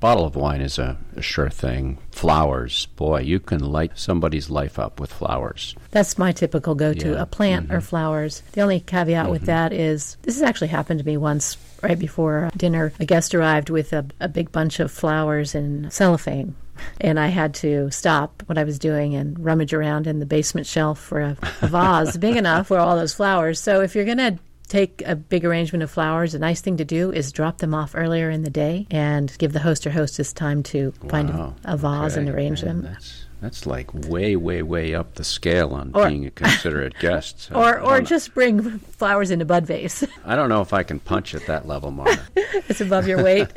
Bottle 0.00 0.24
of 0.24 0.34
wine 0.34 0.62
is 0.62 0.78
a, 0.78 0.96
a 1.14 1.20
sure 1.20 1.50
thing. 1.50 1.98
Flowers, 2.10 2.86
boy, 2.96 3.20
you 3.20 3.38
can 3.38 3.60
light 3.60 3.92
somebody's 3.98 4.48
life 4.48 4.78
up 4.78 4.98
with 4.98 5.12
flowers. 5.12 5.74
That's 5.90 6.16
my 6.16 6.32
typical 6.32 6.74
go 6.74 6.94
to 6.94 7.10
Yeah. 7.10 7.22
a 7.22 7.26
plant 7.26 7.70
or 7.70 7.76
mm-hmm. 7.76 7.84
flowers. 7.84 8.42
The 8.52 8.62
only 8.62 8.80
caveat 8.80 9.30
with 9.30 9.42
mm-hmm. 9.42 9.46
that 9.46 9.72
is 9.74 10.16
this 10.22 10.36
has 10.36 10.42
actually 10.42 10.68
happened 10.68 11.00
to 11.00 11.06
me 11.06 11.18
once 11.18 11.58
right 11.82 11.98
before 11.98 12.46
uh, 12.46 12.50
dinner. 12.56 12.94
A 12.98 13.04
guest 13.04 13.34
arrived 13.34 13.68
with 13.68 13.92
a, 13.92 14.06
a 14.20 14.28
big 14.28 14.50
bunch 14.50 14.80
of 14.80 14.90
flowers 14.90 15.54
in 15.54 15.90
cellophane. 15.90 16.54
And 16.98 17.20
I 17.20 17.26
had 17.26 17.52
to 17.56 17.90
stop 17.90 18.42
what 18.46 18.56
I 18.56 18.64
was 18.64 18.78
doing 18.78 19.14
and 19.14 19.38
rummage 19.38 19.74
around 19.74 20.06
in 20.06 20.18
the 20.18 20.24
basement 20.24 20.66
shelf 20.66 20.98
for 20.98 21.20
a, 21.20 21.36
a 21.60 21.66
vase 21.66 22.16
big 22.16 22.36
enough 22.38 22.68
for 22.68 22.78
all 22.78 22.96
those 22.96 23.12
flowers. 23.12 23.60
So 23.60 23.82
if 23.82 23.94
you're 23.94 24.06
going 24.06 24.16
to 24.16 24.38
take 24.70 25.02
a 25.04 25.16
big 25.16 25.44
arrangement 25.44 25.82
of 25.82 25.90
flowers, 25.90 26.34
a 26.34 26.38
nice 26.38 26.60
thing 26.60 26.76
to 26.78 26.84
do 26.84 27.12
is 27.12 27.32
drop 27.32 27.58
them 27.58 27.74
off 27.74 27.94
earlier 27.94 28.30
in 28.30 28.42
the 28.42 28.50
day 28.50 28.86
and 28.90 29.36
give 29.38 29.52
the 29.52 29.58
host 29.58 29.86
or 29.86 29.90
hostess 29.90 30.32
time 30.32 30.62
to 30.62 30.92
find 31.08 31.28
a, 31.28 31.54
a 31.64 31.76
vase 31.76 32.16
and 32.16 32.28
arrange 32.28 32.64
man, 32.64 32.82
them. 32.82 32.92
That's, 32.92 33.24
that's 33.40 33.66
like 33.66 33.92
way, 33.94 34.36
way, 34.36 34.62
way 34.62 34.94
up 34.94 35.14
the 35.14 35.24
scale 35.24 35.72
on 35.72 35.90
Or- 35.94 36.08
being 36.08 36.26
a 36.26 36.30
considerate 36.30 36.94
guest. 37.00 37.40
So 37.40 37.54
Or, 37.56 37.80
or 37.80 37.96
don't- 37.96 38.06
just 38.08 38.34
bring 38.34 38.78
flowers 38.80 39.30
in 39.30 39.40
a 39.40 39.44
bud 39.44 39.66
vase. 39.66 40.04
I 40.26 40.36
don't 40.36 40.48
know 40.48 40.60
if 40.60 40.72
I 40.72 40.82
can 40.82 41.00
punch 41.00 41.34
at 41.34 41.46
that 41.46 41.66
level, 41.66 41.90
Marna. 41.90 42.20
it's 42.36 42.80
above 42.80 43.06
your 43.08 43.22
weight. 43.22 43.48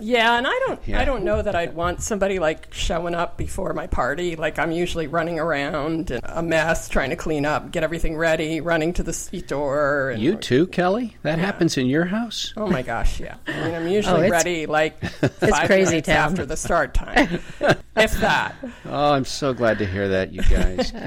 Yeah, 0.00 0.38
and 0.38 0.46
I 0.46 0.60
don't 0.66 0.80
Yeah. 0.86 1.00
I 1.00 1.04
don't 1.04 1.24
know 1.24 1.42
that 1.42 1.54
I'd 1.54 1.74
want 1.74 2.00
somebody 2.02 2.38
like 2.38 2.72
showing 2.72 3.14
up 3.14 3.36
before 3.36 3.72
my 3.74 3.86
party. 3.86 4.36
Like 4.36 4.58
I'm 4.58 4.72
usually 4.72 5.06
running 5.06 5.38
around 5.38 6.10
and 6.10 6.20
a 6.24 6.42
mess 6.42 6.88
trying 6.88 7.10
to 7.10 7.16
clean 7.16 7.44
up, 7.44 7.70
get 7.72 7.82
everything 7.84 8.16
ready, 8.16 8.60
running 8.60 8.92
to 8.94 9.02
the 9.02 9.12
store. 9.12 10.10
And, 10.10 10.22
you 10.22 10.36
too, 10.36 10.66
Kelly? 10.68 11.16
That 11.22 11.38
happens 11.38 11.76
in 11.76 11.86
your 11.86 12.06
house? 12.06 12.52
Oh 12.56 12.66
my 12.66 12.82
gosh, 12.82 13.20
yeah. 13.20 13.36
I 13.46 13.64
mean, 13.64 13.74
I'm 13.74 13.88
usually 13.88 14.28
Oh, 14.28 14.30
ready 14.30 14.66
like 14.66 14.98
five 15.04 15.66
crazy 15.66 15.90
minutes 15.90 16.06
town. 16.08 16.30
after 16.32 16.46
the 16.46 16.56
start 16.56 16.94
time, 16.94 17.40
if 17.96 18.12
that. 18.20 18.54
Oh, 18.86 19.12
I'm 19.12 19.24
so 19.30 19.52
glad 19.52 19.78
to 19.78 19.86
hear 19.86 20.08
that, 20.08 20.32
you 20.32 20.42
guys. 20.42 20.92
God, 20.92 21.02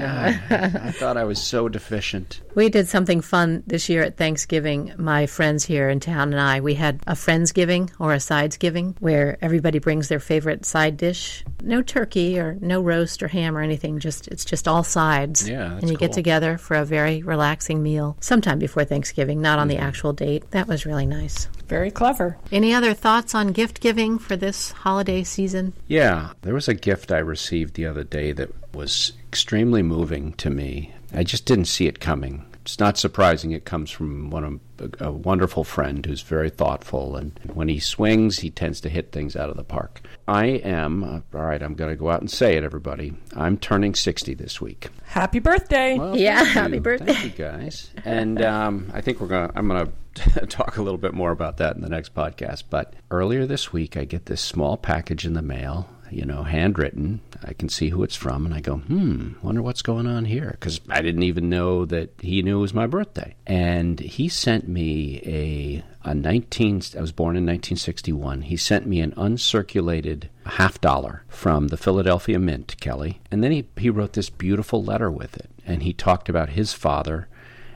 I 0.50 0.92
thought 0.92 1.16
I 1.16 1.24
was 1.24 1.42
so 1.42 1.68
deficient. 1.68 2.40
we 2.54 2.68
did 2.68 2.88
something 2.88 3.20
fun 3.20 3.62
this 3.66 3.88
year 3.88 4.02
at 4.02 4.16
Thanksgiving. 4.16 4.92
My 4.96 5.26
friends 5.26 5.64
here 5.64 5.88
in 5.88 6.00
town 6.00 6.32
and 6.32 6.40
I, 6.40 6.60
we 6.60 6.74
had 6.74 7.00
a 7.06 7.14
Friendsgiving 7.14 7.90
or 7.98 8.12
a 8.12 8.18
Sidesgiving 8.18 8.96
where 9.00 9.38
everybody 9.40 9.78
brings 9.78 10.08
their 10.08 10.20
favorite 10.20 10.64
side 10.64 10.96
dish. 10.96 11.44
No 11.62 11.82
turkey 11.82 12.38
or 12.38 12.56
no 12.60 12.80
roast 12.80 13.22
or 13.22 13.28
ham 13.28 13.56
or 13.56 13.60
anything, 13.60 13.98
just 13.98 14.28
it's 14.28 14.44
just 14.44 14.68
all 14.68 14.84
sides. 14.84 15.48
Yeah, 15.48 15.76
and 15.76 15.88
you 15.88 15.96
get 15.96 16.12
together 16.12 16.58
for 16.58 16.76
a 16.76 16.84
very 16.84 17.22
relaxing 17.22 17.82
meal 17.82 18.16
sometime 18.20 18.58
before 18.58 18.84
Thanksgiving, 18.84 19.40
not 19.40 19.58
on 19.58 19.68
the 19.68 19.76
mm-hmm. 19.76 19.84
actual 19.84 20.12
date. 20.12 20.50
That 20.50 20.68
was 20.68 20.86
really 20.86 21.06
nice. 21.06 21.48
Very 21.70 21.92
clever. 21.92 22.36
Any 22.50 22.74
other 22.74 22.94
thoughts 22.94 23.32
on 23.32 23.52
gift 23.52 23.80
giving 23.80 24.18
for 24.18 24.36
this 24.36 24.72
holiday 24.72 25.22
season? 25.22 25.72
Yeah, 25.86 26.32
there 26.42 26.52
was 26.52 26.66
a 26.66 26.74
gift 26.74 27.12
I 27.12 27.18
received 27.18 27.74
the 27.74 27.86
other 27.86 28.02
day 28.02 28.32
that 28.32 28.50
was 28.74 29.12
extremely 29.28 29.80
moving 29.84 30.32
to 30.32 30.50
me. 30.50 30.92
I 31.14 31.22
just 31.22 31.46
didn't 31.46 31.66
see 31.66 31.86
it 31.86 32.00
coming. 32.00 32.44
It's 32.70 32.78
not 32.78 32.96
surprising 32.96 33.50
it 33.50 33.64
comes 33.64 33.90
from 33.90 34.30
one 34.30 34.44
of 34.78 34.92
a, 35.02 35.06
a 35.08 35.10
wonderful 35.10 35.64
friend 35.64 36.06
who's 36.06 36.22
very 36.22 36.50
thoughtful, 36.50 37.16
and 37.16 37.32
when 37.52 37.66
he 37.66 37.80
swings, 37.80 38.38
he 38.38 38.50
tends 38.50 38.80
to 38.82 38.88
hit 38.88 39.10
things 39.10 39.34
out 39.34 39.50
of 39.50 39.56
the 39.56 39.64
park. 39.64 40.00
I 40.28 40.46
am 40.46 41.02
uh, 41.02 41.20
all 41.36 41.44
right. 41.46 41.60
I'm 41.60 41.74
going 41.74 41.90
to 41.90 41.96
go 41.96 42.10
out 42.10 42.20
and 42.20 42.30
say 42.30 42.56
it, 42.56 42.62
everybody. 42.62 43.12
I'm 43.34 43.58
turning 43.58 43.96
60 43.96 44.34
this 44.34 44.60
week. 44.60 44.86
Happy 45.02 45.40
birthday. 45.40 45.98
Well, 45.98 46.16
Yeah, 46.16 46.36
thank 46.44 46.48
happy 46.50 46.74
you. 46.74 46.80
birthday. 46.80 47.12
Thank 47.12 47.24
you, 47.38 47.44
guys. 47.44 47.90
And 48.04 48.40
um, 48.40 48.88
I 48.94 49.00
think 49.00 49.18
we're 49.20 49.26
gonna. 49.26 49.50
I'm 49.56 49.66
gonna 49.66 49.88
talk 50.48 50.76
a 50.76 50.82
little 50.82 50.96
bit 50.98 51.12
more 51.12 51.32
about 51.32 51.56
that 51.56 51.74
in 51.74 51.82
the 51.82 51.88
next 51.88 52.14
podcast. 52.14 52.62
But 52.70 52.94
earlier 53.10 53.46
this 53.46 53.72
week, 53.72 53.96
I 53.96 54.04
get 54.04 54.26
this 54.26 54.40
small 54.40 54.76
package 54.76 55.26
in 55.26 55.32
the 55.32 55.42
mail. 55.42 55.88
You 56.10 56.24
know, 56.24 56.42
handwritten. 56.42 57.20
I 57.44 57.52
can 57.52 57.68
see 57.68 57.88
who 57.90 58.02
it's 58.02 58.16
from, 58.16 58.44
and 58.44 58.54
I 58.54 58.60
go, 58.60 58.76
hmm, 58.76 59.32
wonder 59.42 59.62
what's 59.62 59.82
going 59.82 60.06
on 60.06 60.24
here, 60.24 60.50
because 60.50 60.80
I 60.88 61.02
didn't 61.02 61.22
even 61.22 61.48
know 61.48 61.84
that 61.86 62.10
he 62.20 62.42
knew 62.42 62.58
it 62.58 62.62
was 62.62 62.74
my 62.74 62.86
birthday. 62.86 63.34
And 63.46 64.00
he 64.00 64.28
sent 64.28 64.68
me 64.68 65.20
a 65.24 65.84
a 66.02 66.14
19. 66.14 66.82
I 66.96 67.00
was 67.00 67.12
born 67.12 67.36
in 67.36 67.44
1961. 67.44 68.42
He 68.42 68.56
sent 68.56 68.86
me 68.86 69.00
an 69.00 69.12
uncirculated 69.16 70.28
half 70.46 70.80
dollar 70.80 71.24
from 71.28 71.68
the 71.68 71.76
Philadelphia 71.76 72.38
Mint, 72.38 72.76
Kelly, 72.80 73.20
and 73.30 73.44
then 73.44 73.52
he 73.52 73.66
he 73.76 73.90
wrote 73.90 74.14
this 74.14 74.30
beautiful 74.30 74.82
letter 74.82 75.10
with 75.10 75.36
it, 75.36 75.50
and 75.66 75.82
he 75.82 75.92
talked 75.92 76.28
about 76.28 76.50
his 76.50 76.72
father 76.72 77.28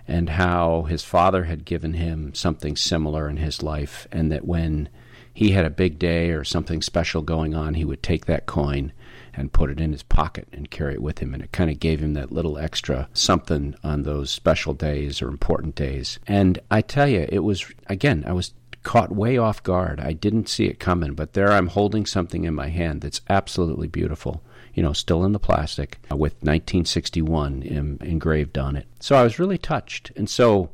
and 0.06 0.30
how 0.30 0.82
his 0.82 1.02
father 1.02 1.44
had 1.44 1.64
given 1.64 1.94
him 1.94 2.34
something 2.34 2.76
similar 2.76 3.28
in 3.28 3.38
his 3.38 3.62
life, 3.62 4.06
and 4.12 4.30
that 4.30 4.44
when 4.44 4.88
he 5.34 5.50
had 5.50 5.64
a 5.64 5.70
big 5.70 5.98
day 5.98 6.30
or 6.30 6.44
something 6.44 6.80
special 6.80 7.20
going 7.20 7.54
on, 7.54 7.74
he 7.74 7.84
would 7.84 8.02
take 8.02 8.26
that 8.26 8.46
coin 8.46 8.92
and 9.36 9.52
put 9.52 9.68
it 9.68 9.80
in 9.80 9.90
his 9.90 10.04
pocket 10.04 10.46
and 10.52 10.70
carry 10.70 10.94
it 10.94 11.02
with 11.02 11.18
him. 11.18 11.34
And 11.34 11.42
it 11.42 11.50
kind 11.50 11.70
of 11.70 11.80
gave 11.80 12.00
him 12.00 12.14
that 12.14 12.30
little 12.32 12.56
extra 12.56 13.08
something 13.12 13.74
on 13.82 14.04
those 14.04 14.30
special 14.30 14.74
days 14.74 15.20
or 15.20 15.28
important 15.28 15.74
days. 15.74 16.20
And 16.28 16.60
I 16.70 16.80
tell 16.80 17.08
you, 17.08 17.26
it 17.28 17.40
was, 17.40 17.66
again, 17.88 18.22
I 18.26 18.32
was 18.32 18.54
caught 18.84 19.10
way 19.10 19.36
off 19.36 19.62
guard. 19.62 19.98
I 19.98 20.12
didn't 20.12 20.48
see 20.48 20.66
it 20.66 20.78
coming, 20.78 21.14
but 21.14 21.32
there 21.32 21.50
I'm 21.50 21.68
holding 21.68 22.06
something 22.06 22.44
in 22.44 22.54
my 22.54 22.68
hand 22.68 23.00
that's 23.00 23.22
absolutely 23.28 23.88
beautiful. 23.88 24.42
You 24.74 24.82
know, 24.82 24.92
still 24.92 25.24
in 25.24 25.32
the 25.32 25.38
plastic 25.38 25.98
uh, 26.10 26.16
with 26.16 26.34
1961 26.34 27.98
engraved 28.02 28.58
on 28.58 28.76
it. 28.76 28.86
So 29.00 29.16
I 29.16 29.22
was 29.22 29.38
really 29.38 29.58
touched. 29.58 30.12
And 30.16 30.28
so 30.28 30.70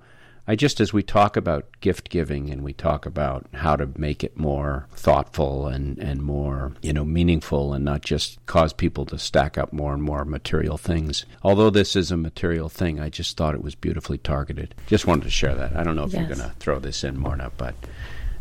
I 0.51 0.57
just, 0.57 0.81
as 0.81 0.93
we 0.93 1.05
talk 1.05 1.37
about 1.37 1.69
gift 1.81 2.09
giving 2.11 2.51
and 2.51 2.65
we 2.65 2.73
talk 2.73 3.07
about 3.07 3.47
how 3.55 3.77
to 3.77 3.89
make 3.97 4.25
it 4.25 4.37
more 4.37 4.89
thoughtful 4.97 5.69
and, 5.69 5.97
and 5.99 6.21
more, 6.25 6.73
you 6.83 6.93
know, 6.93 7.05
meaningful 7.05 7.73
and 7.73 7.85
not 7.85 8.03
just 8.03 8.45
cause 8.47 8.73
people 8.73 9.07
to 9.07 9.19
stack 9.19 9.57
up 9.57 9.73
more 9.73 9.95
and 9.95 10.03
more 10.03 10.25
material 10.25 10.77
things. 10.77 11.25
Although 11.45 11.71
this 11.71 11.95
is 11.95 12.11
a 12.11 12.17
material 12.17 12.69
thing, 12.69 12.99
I 12.99 13.11
just 13.11 13.37
thought 13.37 13.55
it 13.55 13.63
was 13.63 13.77
beautifully 13.77 14.19
targeted. 14.19 14.75
Just 14.89 15.07
wanted 15.07 15.23
to 15.23 15.31
share 15.31 15.55
that. 15.55 15.77
I 15.77 15.85
don't 15.85 15.95
know 15.95 16.03
if 16.03 16.13
Yes. 16.13 16.27
you're 16.29 16.37
going 16.37 16.51
to 16.51 16.57
throw 16.57 16.81
this 16.81 17.05
in, 17.05 17.17
Marna, 17.17 17.53
but 17.57 17.77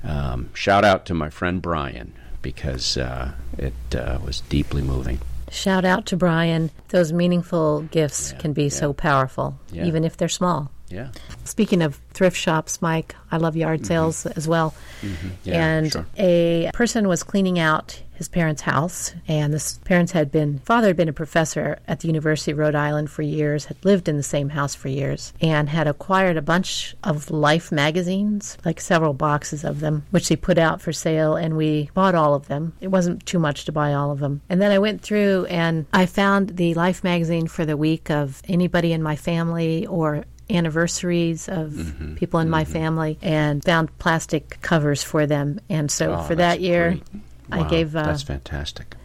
um, 0.04 0.50
shout 0.56 0.84
out 0.84 1.06
to 1.06 1.14
my 1.14 1.30
friend 1.30 1.62
Brian 1.62 2.14
because 2.42 2.98
uh, 2.98 3.34
it 3.60 3.96
uh, 3.96 4.18
was 4.26 4.42
deeply 4.42 4.82
moving. 4.82 5.20
Shout 5.52 5.86
out 5.86 6.08
to 6.08 6.18
Brian. 6.18 6.72
Those 6.88 7.14
meaningful 7.14 7.82
gifts 7.84 8.32
Yeah, 8.32 8.40
can 8.40 8.54
be 8.54 8.64
yeah. 8.64 8.70
so 8.70 8.94
powerful, 8.94 9.60
Yeah. 9.72 9.86
even 9.86 10.04
if 10.04 10.18
they're 10.18 10.28
small. 10.28 10.72
Yeah. 10.90 11.10
Speaking 11.44 11.82
of 11.82 12.00
thrift 12.14 12.38
shops, 12.38 12.82
Mike, 12.82 13.16
I 13.32 13.38
love 13.38 13.56
yard 13.56 13.86
sales 13.86 14.26
as 14.26 14.48
well. 14.48 14.74
Mm-hmm. 15.02 15.28
Yeah, 15.44 15.66
and 15.66 15.92
sure. 15.92 16.06
a 16.18 16.72
person 16.74 17.08
was 17.08 17.24
cleaning 17.24 17.60
out 17.60 18.02
his 18.20 18.28
parents' 18.28 18.62
house, 18.62 19.14
and 19.30 19.54
this 19.54 19.78
parents 19.86 20.12
had 20.12 20.30
been 20.30 20.60
father 20.60 20.88
had 20.88 20.98
been 20.98 21.08
a 21.08 21.14
professor 21.14 21.80
at 21.88 22.02
the 22.02 22.08
University 22.08 22.52
of 22.52 22.58
Rhode 22.58 22.76
Island 22.76 23.10
for 23.10 23.22
years, 23.22 23.66
had 23.66 23.78
lived 23.86 24.10
in 24.10 24.18
the 24.18 24.24
same 24.24 24.50
house 24.50 24.76
for 24.76 24.90
years, 24.90 25.32
and 25.40 25.70
had 25.70 25.88
acquired 25.88 26.36
a 26.36 26.42
bunch 26.42 26.98
of 27.02 27.32
Life 27.32 27.72
magazines, 27.72 28.58
like 28.66 28.82
several 28.82 29.14
boxes 29.14 29.64
of 29.64 29.80
them, 29.80 30.04
which 30.12 30.28
he 30.28 30.36
put 30.36 30.58
out 30.58 30.82
for 30.82 30.92
sale, 30.92 31.38
and 31.38 31.56
we 31.56 31.90
bought 31.94 32.14
all 32.14 32.34
of 32.34 32.50
them. 32.50 32.74
It 32.82 32.90
wasn't 32.90 33.26
too 33.26 33.40
much 33.40 33.64
to 33.66 33.72
buy 33.72 33.94
all 33.94 34.12
of 34.12 34.20
them. 34.20 34.42
And 34.50 34.62
then 34.62 34.72
I 34.72 34.80
went 34.80 35.02
through 35.02 35.46
and 35.46 35.86
I 35.94 36.06
found 36.06 36.58
the 36.58 36.74
Life 36.74 37.06
magazine 37.06 37.48
for 37.48 37.66
the 37.66 37.78
week 37.78 38.12
of 38.12 38.42
anybody 38.50 38.92
in 38.92 39.02
my 39.02 39.16
family 39.16 39.88
or 39.88 40.26
anniversaries 40.50 41.48
of 41.50 41.72
Mm-hmm. 41.72 42.16
people 42.16 42.40
in 42.40 42.50
my 42.50 42.66
family 42.66 43.18
and 43.22 43.64
found 43.64 43.98
plastic 44.00 44.60
covers 44.62 45.04
for 45.04 45.26
them. 45.26 45.60
And 45.70 45.90
so 45.92 46.16
Oh, 46.16 46.24
for 46.24 46.36
that 46.36 46.62
year, 46.62 46.92
great. 46.92 47.04
I 47.52 47.58
Wow, 47.62 47.68
gave 47.70 47.96
uh, 47.96 48.04
that's 48.04 48.24
fantastic. 48.24 48.96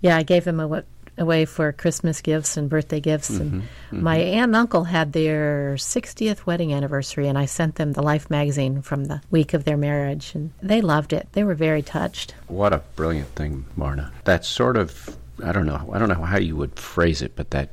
yeah, 0.00 0.16
I 0.16 0.22
gave 0.22 0.44
them 0.44 0.60
awa- 0.60 0.84
away 1.16 1.44
for 1.44 1.70
Christmas 1.72 2.20
gifts 2.20 2.56
and 2.56 2.68
birthday 2.68 3.00
gifts. 3.00 3.30
And 3.30 3.62
Mm-hmm, 3.62 4.02
my 4.02 4.16
aunt 4.18 4.48
and 4.50 4.56
uncle 4.56 4.84
had 4.84 5.12
their 5.12 5.74
60th 5.76 6.44
wedding 6.46 6.72
anniversary, 6.74 7.28
and 7.28 7.38
I 7.38 7.46
sent 7.46 7.76
them 7.76 7.92
the 7.92 8.02
Life 8.02 8.28
magazine 8.30 8.82
from 8.82 9.04
the 9.04 9.20
week 9.30 9.54
of 9.54 9.64
their 9.64 9.76
marriage, 9.76 10.34
and 10.34 10.50
they 10.60 10.80
loved 10.80 11.12
it. 11.12 11.28
They 11.32 11.44
were 11.44 11.54
very 11.54 11.82
touched. 11.82 12.34
What 12.48 12.72
a 12.72 12.82
brilliant 12.96 13.28
thing, 13.36 13.64
Marna. 13.76 14.12
That 14.24 14.44
sort 14.44 14.76
of 14.76 15.16
I 15.42 15.52
don't 15.52 15.66
know 15.66 15.90
I 15.92 15.98
don't 15.98 16.08
know 16.08 16.22
how 16.24 16.38
you 16.38 16.56
would 16.56 16.78
phrase 16.78 17.22
it, 17.22 17.36
but 17.36 17.50
that 17.50 17.70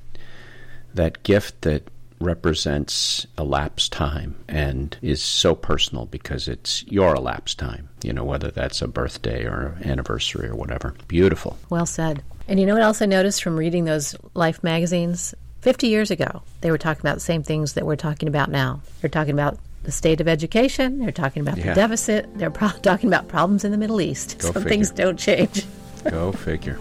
that 0.94 1.24
gift 1.24 1.62
that 1.62 1.84
represents 2.22 3.26
elapsed 3.38 3.92
time 3.92 4.36
and 4.48 4.98
is 5.02 5.24
so 5.24 5.56
personal 5.56 6.06
because 6.06 6.48
it's 6.48 6.84
your 6.88 7.16
elapsed 7.16 7.60
time. 7.60 7.90
You 8.04 8.14
know, 8.14 8.24
whether 8.24 8.50
that's 8.52 8.82
a 8.82 8.88
birthday 8.88 9.46
or 9.46 9.78
anniversary 9.84 10.48
or 10.50 10.56
whatever. 10.56 10.96
Beautiful. 11.08 11.58
Well 11.70 11.86
said. 11.86 12.24
And 12.48 12.60
you 12.60 12.66
know 12.66 12.74
what 12.74 12.84
else 12.84 13.02
I 13.02 13.06
noticed 13.06 13.44
from 13.44 13.56
reading 13.58 13.86
those 13.86 14.16
Life 14.34 14.64
magazines? 14.64 15.34
50 15.62 15.88
years 15.88 16.10
ago, 16.10 16.42
they 16.62 16.72
were 16.72 16.78
talking 16.80 17.02
about 17.02 17.14
the 17.16 17.20
same 17.22 17.44
things 17.44 17.74
that 17.74 17.86
we're 17.86 17.96
talking 17.96 18.28
about 18.28 18.50
now. 18.50 18.82
They're 19.00 19.10
talking 19.10 19.34
about 19.34 19.60
the 19.84 19.92
state 19.92 20.20
of 20.22 20.28
education, 20.28 21.00
they're 21.00 21.12
talking 21.12 21.42
about 21.42 21.58
Yeah. 21.58 21.68
the 21.70 21.74
deficit, 21.76 22.28
they're 22.38 22.52
pro- 22.52 22.70
talking 22.82 23.08
about 23.10 23.28
problems 23.28 23.64
in 23.64 23.72
the 23.72 23.78
Middle 23.78 24.02
East. 24.02 24.38
Go 24.40 24.52
Some 24.52 24.64
things 24.64 24.92
don't 24.92 25.18
change. 25.18 25.66
Go 26.10 26.32
figure. 26.32 26.80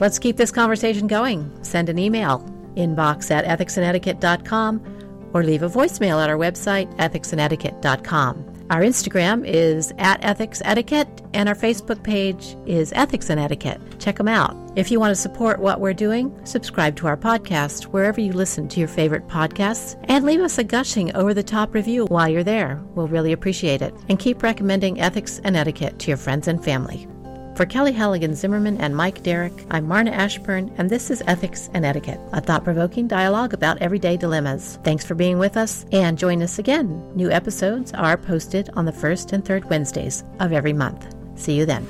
Let's 0.00 0.18
keep 0.18 0.36
this 0.36 0.50
conversation 0.50 1.06
going. 1.06 1.50
Send 1.62 1.88
an 1.88 1.98
email, 1.98 2.38
inbox 2.76 3.30
at 3.30 3.44
ethicsandetiquette.com, 3.44 5.30
or 5.34 5.42
leave 5.42 5.62
a 5.62 5.68
voicemail 5.68 6.22
at 6.22 6.30
our 6.30 6.36
website, 6.36 6.94
ethicsandetiquette.com. 6.98 8.48
Our 8.70 8.80
Instagram 8.80 9.46
is 9.46 9.92
at 9.98 10.22
ethicsetiquette, 10.22 11.28
and 11.34 11.46
our 11.46 11.54
Facebook 11.54 12.02
page 12.02 12.56
is 12.64 12.92
Ethics 12.94 13.28
and 13.28 13.38
Etiquette. 13.38 13.80
Check 13.98 14.16
them 14.16 14.28
out. 14.28 14.56
If 14.76 14.90
you 14.90 14.98
want 14.98 15.10
to 15.10 15.20
support 15.20 15.60
what 15.60 15.80
we're 15.80 15.92
doing, 15.92 16.34
subscribe 16.44 16.96
to 16.96 17.06
our 17.06 17.16
podcast 17.16 17.84
wherever 17.84 18.20
you 18.20 18.32
listen 18.32 18.68
to 18.68 18.80
your 18.80 18.88
favorite 18.88 19.28
podcasts, 19.28 20.02
and 20.08 20.24
leave 20.24 20.40
us 20.40 20.56
a 20.56 20.64
gushing 20.64 21.14
over 21.14 21.34
the 21.34 21.42
top 21.42 21.74
review 21.74 22.06
while 22.06 22.28
you're 22.28 22.42
there. 22.42 22.82
We'll 22.94 23.08
really 23.08 23.32
appreciate 23.32 23.82
it. 23.82 23.94
And 24.08 24.18
keep 24.18 24.42
recommending 24.42 25.00
ethics 25.00 25.38
and 25.44 25.54
etiquette 25.54 25.98
to 25.98 26.08
your 26.08 26.16
friends 26.16 26.48
and 26.48 26.64
family. 26.64 27.06
For 27.54 27.66
Kelly 27.66 27.92
Halligan 27.92 28.34
Zimmerman 28.34 28.78
and 28.80 28.96
Mike 28.96 29.22
Derrick, 29.22 29.52
I'm 29.70 29.86
Marna 29.86 30.10
Ashburn, 30.10 30.72
and 30.78 30.88
this 30.88 31.10
is 31.10 31.22
Ethics 31.26 31.68
and 31.74 31.84
Etiquette, 31.84 32.18
a 32.32 32.40
thought 32.40 32.64
provoking 32.64 33.06
dialogue 33.06 33.52
about 33.52 33.76
everyday 33.82 34.16
dilemmas. 34.16 34.78
Thanks 34.84 35.04
for 35.04 35.14
being 35.14 35.38
with 35.38 35.58
us, 35.58 35.84
and 35.92 36.18
join 36.18 36.40
us 36.40 36.58
again. 36.58 37.14
New 37.14 37.30
episodes 37.30 37.92
are 37.92 38.16
posted 38.16 38.70
on 38.70 38.86
the 38.86 38.92
first 38.92 39.32
and 39.32 39.44
third 39.44 39.68
Wednesdays 39.68 40.24
of 40.40 40.52
every 40.52 40.72
month. 40.72 41.14
See 41.34 41.54
you 41.54 41.66
then. 41.66 41.86